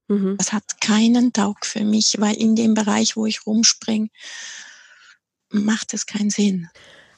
[0.10, 0.38] Mhm.
[0.38, 4.12] Das hat keinen Taug für mich, weil in dem Bereich, wo ich rumspring,
[5.50, 6.70] macht es keinen Sinn.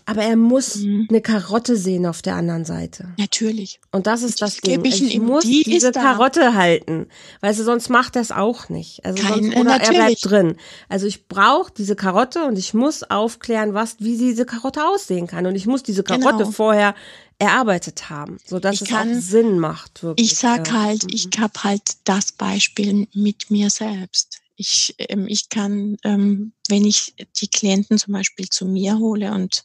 [0.10, 1.06] Aber er muss Mhm.
[1.10, 3.10] eine Karotte sehen auf der anderen Seite.
[3.20, 3.80] Natürlich.
[3.92, 4.84] Und das ist das Ding.
[4.84, 6.02] ich muss Die diese ist da.
[6.02, 7.08] Karotte halten.
[7.42, 9.06] Weißt du, sonst macht er es auch nicht.
[9.06, 10.22] Also Kein- sonst, oder er natürlich.
[10.22, 10.56] bleibt drin.
[10.90, 15.46] Also ich brauche diese Karotte und ich muss aufklären, was, wie diese Karotte aussehen kann.
[15.46, 16.52] Und ich muss diese Karotte Genau.
[16.52, 16.96] vorher
[17.38, 20.02] erarbeitet haben, sodass Ich es auch Sinn macht.
[20.04, 20.32] Wirklich.
[20.32, 21.10] Ich sag halt, Mhm.
[21.14, 24.40] ich habe halt das Beispiel mit mir selbst.
[24.60, 29.64] Ich, ähm, ich kann, ähm, wenn ich die Klienten zum Beispiel zu mir hole und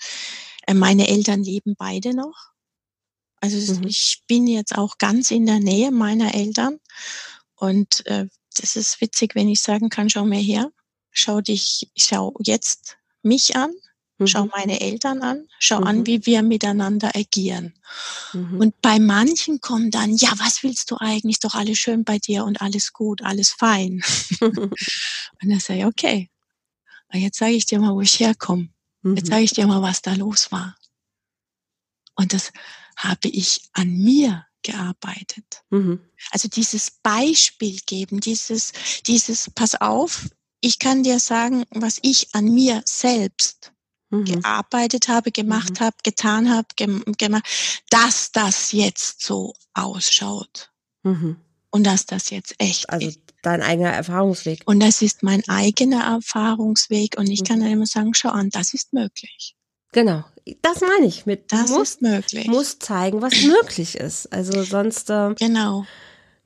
[0.69, 2.53] äh, meine Eltern leben beide noch.
[3.41, 3.87] Also Mhm.
[3.89, 6.79] ich bin jetzt auch ganz in der Nähe meiner Eltern
[7.57, 8.27] und äh,
[8.57, 10.71] das ist witzig, wenn ich sagen kann, schau mir her,
[11.11, 13.73] schau dich, schau jetzt mich an,
[14.27, 14.51] schau Mhm.
[14.55, 15.87] meine Eltern an, schau Mhm.
[15.87, 17.75] an, wie wir miteinander agieren.
[18.33, 18.61] Mhm.
[18.61, 21.37] Und bei manchen kommt dann, ja, was willst du eigentlich?
[21.37, 24.03] Ist doch alles schön bei dir und alles gut, alles fein.
[24.41, 26.31] Und dann sage ich, okay.
[27.13, 28.69] Und jetzt sage ich dir mal, wo ich herkomme.
[29.05, 29.31] Jetzt Mhm.
[29.31, 30.77] sage ich dir mal, was da los war.
[32.17, 32.53] Und das
[32.97, 35.63] habe ich an mir gearbeitet.
[35.71, 36.01] Mhm.
[36.31, 38.73] Also dieses Beispiel geben, dieses,
[39.07, 40.29] dieses, pass auf,
[40.61, 43.73] ich kann dir sagen, was ich an mir selbst
[44.21, 44.25] Mhm.
[44.25, 47.45] gearbeitet habe, gemacht habe, getan habe, gem gemacht,
[47.91, 50.71] dass das jetzt so ausschaut
[51.03, 51.37] Mhm.
[51.71, 53.21] und dass das jetzt echt Also ist.
[53.43, 54.63] dein eigener Erfahrungsweg.
[54.67, 57.63] Und das ist mein eigener Erfahrungsweg und ich kann Mhm.
[57.65, 59.55] dann immer sagen, schau an, das ist möglich.
[59.93, 60.25] Genau.
[60.61, 61.51] Das meine ich mit.
[61.53, 62.47] Das musst, ist möglich.
[62.49, 64.31] musst zeigen, was möglich ist.
[64.33, 65.87] Also sonst, äh, genau.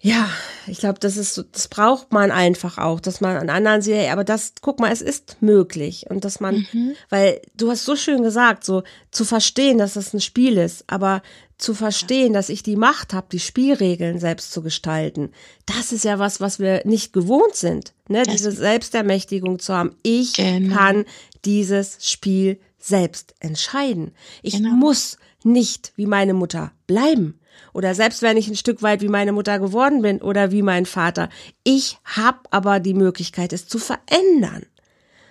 [0.00, 0.28] Ja,
[0.68, 3.94] ich glaube, das ist, so- das braucht man einfach auch, dass man an anderen sieht,
[3.94, 6.92] hey, aber das, guck mal, es ist möglich und dass man, Mhm.
[7.10, 11.22] weil du hast so schön gesagt, so zu verstehen, dass das ein Spiel ist, aber
[11.56, 15.32] zu verstehen, dass ich die Macht habe, die Spielregeln selbst zu gestalten,
[15.66, 18.22] das ist ja was, was wir nicht gewohnt sind, ne?
[18.22, 19.96] Das- Diese Selbstermächtigung zu haben.
[20.04, 20.76] Ich Genau.
[20.76, 21.04] kann
[21.44, 24.12] dieses Spiel selbst entscheiden.
[24.42, 24.70] Ich Genau.
[24.70, 27.40] muss nicht wie meine Mutter bleiben.
[27.72, 30.86] Oder selbst wenn ich ein Stück weit wie meine Mutter geworden bin oder wie mein
[30.86, 31.28] Vater.
[31.64, 34.66] Ich habe aber die Möglichkeit, es zu verändern.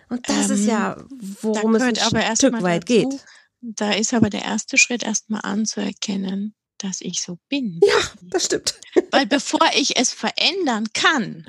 [0.10, 1.04] Und das ist Ähm, ja,
[1.42, 1.96] worum es ein
[2.36, 3.26] Stück weit dazu, geht.
[3.62, 7.80] Da ist aber der erste Schritt erstmal anzuerkennen, dass ich so bin.
[7.84, 8.80] Ja, das stimmt.
[9.12, 11.46] Weil bevor ich es verändern kann,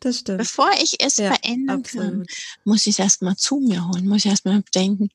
[0.00, 0.38] Das stimmt.
[0.38, 2.28] bevor ich es Ja, verändern kann, Absolut.
[2.64, 5.08] muss ich es erstmal zu mir holen, muss ich erstmal denken,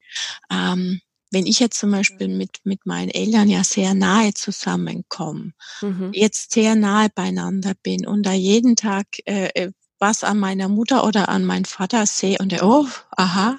[0.50, 1.02] ähm,
[1.32, 6.12] wenn ich jetzt zum Beispiel mit, mit meinen Eltern ja sehr nahe zusammenkomme, Mhm.
[6.14, 11.06] jetzt sehr nahe beieinander bin und da jeden Tag äh, äh, was an meiner Mutter
[11.06, 13.58] oder an meinen Vater sehe und der, oh, aha,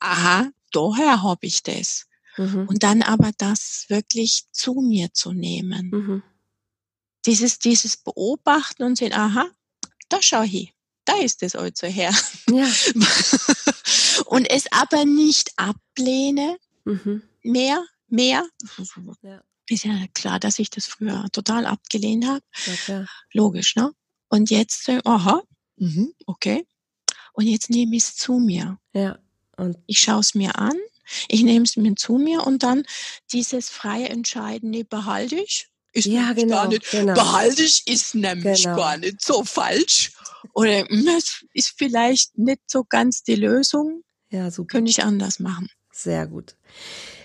[0.00, 2.06] aha, daher habe ich das.
[2.36, 2.66] Mhm.
[2.68, 5.90] Und dann aber das wirklich zu mir zu nehmen.
[5.90, 6.22] Mhm.
[7.26, 9.46] Dieses, dieses Beobachten und sehen, aha,
[10.08, 10.72] da schau ich,
[11.08, 12.12] da ist es also her.
[12.50, 12.66] Ja.
[14.26, 17.22] und es aber nicht ablehne, Mhm.
[17.42, 18.46] mehr, mehr.
[19.22, 19.42] Ja.
[19.68, 22.42] Ist ja klar, dass ich das früher total abgelehnt habe.
[22.86, 23.04] Ja.
[23.34, 23.92] Logisch, ne?
[24.28, 25.42] Und jetzt, äh, aha,
[25.76, 26.66] mhm, okay.
[27.34, 28.78] Und jetzt nehme ich es zu mir.
[28.94, 29.18] Ja.
[29.56, 30.76] Und Ich schaue es mir an,
[31.28, 32.84] ich nehme es mir zu mir und dann
[33.32, 35.68] dieses freie Entscheiden, nee, behalte ich.
[35.92, 37.14] Ist Ja, genau, gar nicht, genau.
[37.14, 38.76] behalte ich ist nämlich Genau.
[38.76, 40.12] gar nicht so falsch.
[40.54, 44.68] Oder hm, es ist vielleicht nicht so ganz die Lösung, ja, super.
[44.72, 45.68] könnte ich anders machen.
[45.92, 46.54] Sehr gut.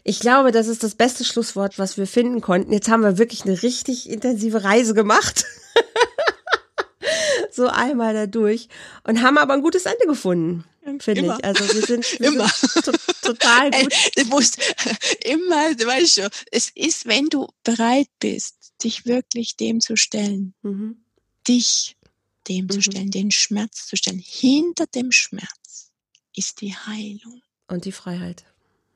[0.03, 2.73] Ich glaube, das ist das beste Schlusswort, was wir finden konnten.
[2.73, 5.45] Jetzt haben wir wirklich eine richtig intensive Reise gemacht.
[7.51, 8.67] so einmal da durch
[9.03, 10.63] und haben aber ein gutes Ende gefunden,
[10.99, 11.45] finde ich.
[11.45, 12.47] Also wir sind, wir Immer.
[12.49, 13.93] sind to total gut.
[14.15, 14.57] du musst
[15.25, 20.53] immer, du weißt schon, es ist, wenn du bereit bist, dich wirklich dem zu stellen,
[20.61, 20.97] Mhm.
[21.47, 21.95] dich
[22.47, 22.81] dem zu Mhm.
[22.81, 24.19] stellen, den Schmerz zu stellen.
[24.25, 25.91] Hinter dem Schmerz
[26.35, 27.41] ist die Heilung.
[27.67, 28.43] Und die Freiheit.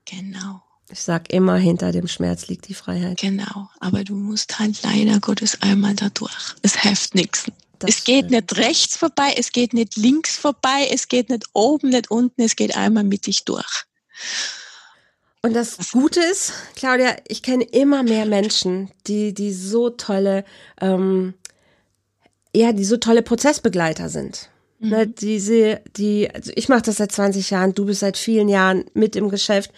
[0.05, 3.17] Genau, Ich sag immer, hinter dem Schmerz liegt die Freiheit.
[3.19, 3.69] genau.
[3.79, 6.55] Aber du musst halt leider Gottes einmal da durch.
[6.61, 7.45] Es hilft nichts.
[7.79, 11.89] Das Es geht nicht rechts vorbei, es geht nicht links vorbei, es geht nicht oben,
[11.89, 13.85] nicht unten, es geht einmal mit dich durch.
[15.41, 20.43] Und das Gute ist, Claudia, ich kenne immer mehr Menschen, die, die so tolle,
[20.81, 21.35] ähm,
[22.55, 24.49] ja, die so tolle Prozessbegleiter sind.
[24.79, 24.89] Mhm.
[24.89, 28.85] Ne, diese, die, also ich mache das seit 20 Jahren, du bist seit vielen Jahren
[28.93, 29.71] mit im Geschäft.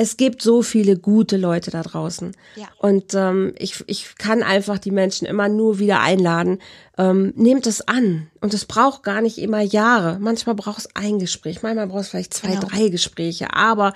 [0.00, 2.30] Es gibt so viele gute Leute da draußen.
[2.54, 2.68] Ja.
[2.78, 6.60] Und ähm, ich, ich kann einfach die Menschen immer nur wieder einladen.
[6.96, 8.30] Ähm, nehmt es an.
[8.40, 10.18] Und es braucht gar nicht immer Jahre.
[10.20, 12.68] Manchmal braucht es ein Gespräch, manchmal braucht es vielleicht zwei, Genau.
[12.68, 13.54] drei Gespräche.
[13.54, 13.92] Aber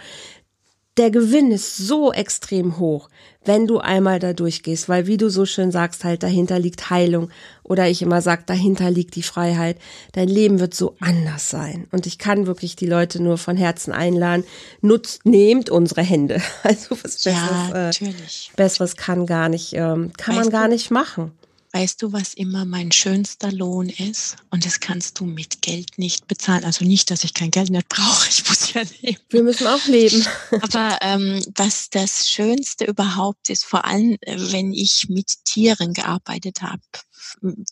[0.99, 3.09] der Gewinn ist so extrem hoch,
[3.45, 7.30] wenn du einmal da durchgehst, weil wie du so schön sagst, halt dahinter liegt Heilung
[7.62, 9.78] oder ich immer sag, dahinter liegt die Freiheit.
[10.12, 13.93] Dein Leben wird so anders sein und ich kann wirklich die Leute nur von Herzen
[13.93, 14.45] einladen,
[14.82, 16.40] nutzt, nehmt unsere Hände.
[16.62, 18.55] Also was Ja, Besseres, äh.
[18.57, 21.32] Besseres kann gar nicht, ähm, kann man Weißt gar du- nicht machen.
[21.74, 24.36] Weißt du, was immer mein schönster Lohn ist?
[24.50, 26.64] Und das kannst du mit Geld nicht bezahlen.
[26.64, 29.18] Also nicht, dass ich kein Geld nicht brauche, ich muss ja leben.
[29.30, 30.24] Wir müssen auch leben.
[30.60, 36.60] Aber ähm, was das Schönste überhaupt ist, vor allem äh, wenn ich mit Tieren gearbeitet
[36.60, 36.82] habe,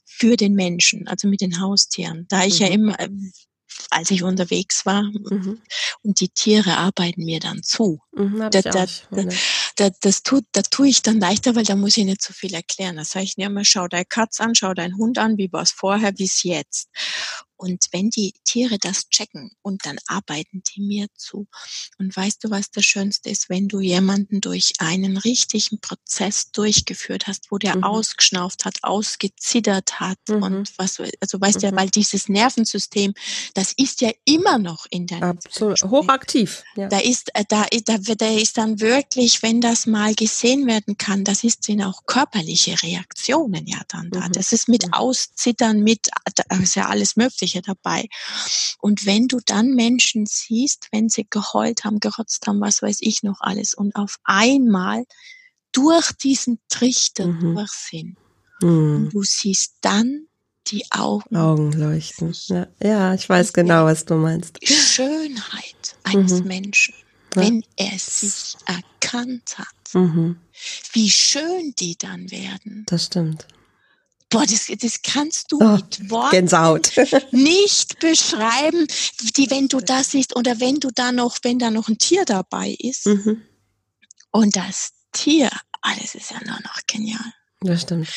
[0.07, 2.73] für den Menschen, also mit den Haustieren, da ich ja Mhm.
[2.73, 3.09] immer, äh,
[3.91, 5.61] als ich unterwegs war, Mhm.
[6.03, 8.01] und die Tiere arbeiten mir dann zu.
[8.13, 8.87] Mhm, Da- da-
[9.77, 12.53] Da, das tut, da tue ich dann leichter, weil da muss ich nicht so viel
[12.53, 12.97] erklären.
[12.97, 15.63] Da sage ich mir immer, schau dein Katz an, schau deinen Hund an, wie war
[15.63, 16.89] es vorher, wie es jetzt.
[17.57, 21.47] Und wenn die Tiere das checken und dann arbeiten die mir zu.
[21.99, 27.27] Und weißt du, was das Schönste ist, wenn du jemanden durch einen richtigen Prozess durchgeführt
[27.27, 27.85] hast, wo der Mhm.
[27.85, 30.43] ausgeschnauft hat, ausgezittert hat Mhm.
[30.43, 31.77] und was, also weißt du ja, Mhm.
[31.77, 33.13] weil dieses Nervensystem,
[33.53, 35.83] das ist ja immer noch in deinem Absolut.
[35.83, 36.65] Hochaktiv.
[36.77, 36.89] Ja.
[36.89, 40.97] Da ist, äh, da, da, wird- da ist dann wirklich, wenn das mal gesehen werden
[40.99, 44.29] kann, das ist, sind auch körperliche Reaktionen ja dann da.
[44.29, 44.33] Mhm.
[44.33, 44.85] Das ist mit.
[44.93, 48.07] Auszittern, mit, da ist ja alles Mögliche dabei.
[48.81, 53.23] Und wenn du dann Menschen siehst, wenn sie geheult haben, gerotzt haben, was weiß ich
[53.23, 55.05] noch alles, und auf einmal
[55.73, 57.55] durch diesen Trichter Mhm.
[57.55, 58.17] durch sind,
[58.63, 59.11] Mhm.
[59.13, 60.27] du siehst dann
[60.67, 62.35] die Augen, Augen leuchten.
[62.47, 64.59] Ja, ja, ich weiß genau, was du meinst.
[64.61, 66.47] die Schönheit eines Mhm.
[66.49, 66.95] Menschen,
[67.35, 67.43] Ja.
[67.43, 70.37] wenn er sich erkannt hat, Mhm,
[70.93, 72.85] wie schön die dann werden.
[72.87, 73.47] das stimmt.
[74.29, 76.93] Boah, das, das kannst du Oh, mit Worten Gänsehaut.
[77.33, 78.87] nicht beschreiben,
[79.37, 82.25] die, wenn du das siehst oder wenn du da noch, wenn da noch ein Tier
[82.25, 83.43] dabei ist mhm,
[84.31, 85.51] und das Tier,
[85.83, 87.33] alles ist ja nur noch genial.
[87.63, 88.09] das stimmt.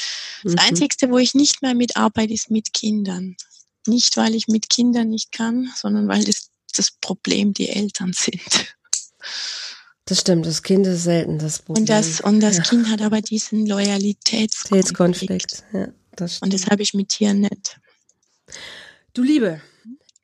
[0.43, 0.59] Das Mhm.
[0.59, 3.35] Einzigste, wo ich nicht mehr mitarbeite, ist mit Kindern.
[3.87, 8.75] Nicht, weil ich mit Kindern nicht kann, sondern weil das, das Problem die Eltern sind.
[10.05, 11.83] Das stimmt, das Kind ist selten das Problem.
[11.83, 12.63] Und das, und das Ja.
[12.63, 15.63] Kind hat aber diesen Loyalitätskonflikt.
[15.73, 16.53] Ja, das Und stimmt.
[16.53, 17.79] das habe ich mit Tieren nicht.
[19.13, 19.61] Du Liebe.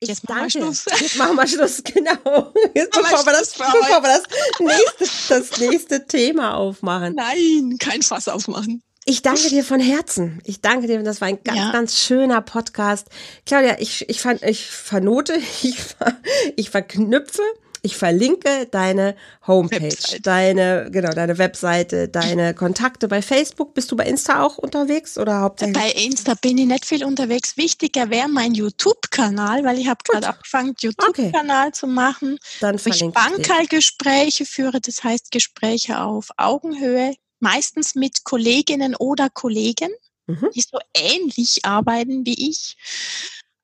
[0.02, 0.74] Ich Jetzt machen wir danke.
[0.74, 0.86] Schluss.
[1.02, 2.54] Jetzt machen wir Schluss, genau.
[2.74, 4.24] Jetzt, Machen bevor wir das, Schluss bevor wir das
[4.60, 7.16] nächste, das nächste Thema aufmachen.
[7.16, 8.82] Nein, kein Fass aufmachen.
[9.06, 10.40] Ich danke dir von Herzen.
[10.46, 11.02] Ich danke dir.
[11.04, 11.72] Das war ein ganz, Ja.
[11.72, 13.08] ganz schöner Podcast.
[13.46, 15.34] Claudia, ich, ich, fand, ich vernote,
[15.64, 16.18] ich, ver,
[16.56, 17.42] ich verknüpfe,
[17.82, 19.16] ich verlinke deine
[19.48, 20.26] Homepage, Website.
[20.28, 23.74] deine, genau, deine Webseite, deine Kontakte bei Facebook.
[23.74, 25.78] Bist du bei Insta auch unterwegs oder hauptsächlich?
[25.78, 27.58] Bei Insta bin ich nicht viel unterwegs.
[27.58, 33.04] Wichtiger wäre mein YouTube-Kanal, weil ich habe gerade angefangen, YouTube-Kanal zu machen, Dann wo ich.
[33.12, 34.82] Bankergespräche führe.
[34.82, 39.90] Das heißt Gespräche auf Augenhöhe, meistens mit Kolleginnen oder Kollegen,
[40.28, 40.50] Mhm.
[40.54, 42.78] die so ähnlich arbeiten wie ich,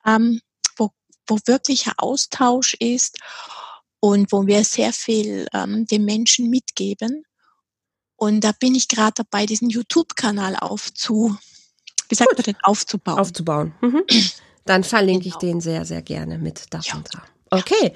[0.03, 0.41] ähm,
[0.77, 0.89] wo,
[1.27, 3.17] wo wirklicher Austausch ist
[4.05, 7.23] und wo wir sehr viel ähm, den Menschen mitgeben.
[8.15, 11.35] Und da bin ich gerade dabei, diesen YouTube-Kanal aufzu,
[12.09, 13.17] wie sagt man denn, aufzubauen.
[13.17, 13.73] Aufzubauen.
[13.81, 14.03] Mhm.
[14.65, 15.35] Dann verlinke genau.
[15.35, 17.23] ich den sehr, sehr gerne mit da und da.
[17.57, 17.93] Okay,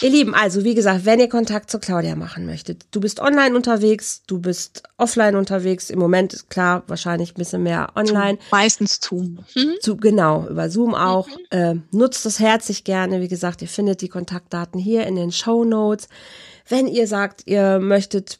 [0.00, 3.54] ihr Lieben, also wie gesagt, wenn ihr Kontakt zu Claudia machen möchtet, du bist online
[3.54, 5.90] unterwegs, du bist offline unterwegs.
[5.90, 8.38] Im Moment ist klar, wahrscheinlich ein bisschen mehr online.
[8.50, 9.44] Meistens Zoom.
[9.54, 9.74] Mhm.
[9.80, 11.28] Zu, genau, über Zoom auch.
[11.28, 11.34] Mhm.
[11.50, 13.20] Äh, nutzt das herzlich gerne.
[13.20, 16.08] Wie gesagt, ihr findet die Kontaktdaten hier in den Show Notes.
[16.68, 18.38] Wenn ihr sagt, ihr möchtet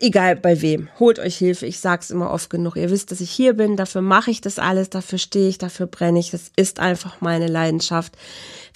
[0.00, 1.66] egal bei wem, holt euch Hilfe.
[1.66, 2.76] Ich sag's immer oft genug.
[2.76, 5.86] Ihr wisst, dass ich hier bin, dafür mache ich das alles, dafür stehe ich, dafür
[5.86, 6.30] brenne ich.
[6.30, 8.16] Das ist einfach meine Leidenschaft.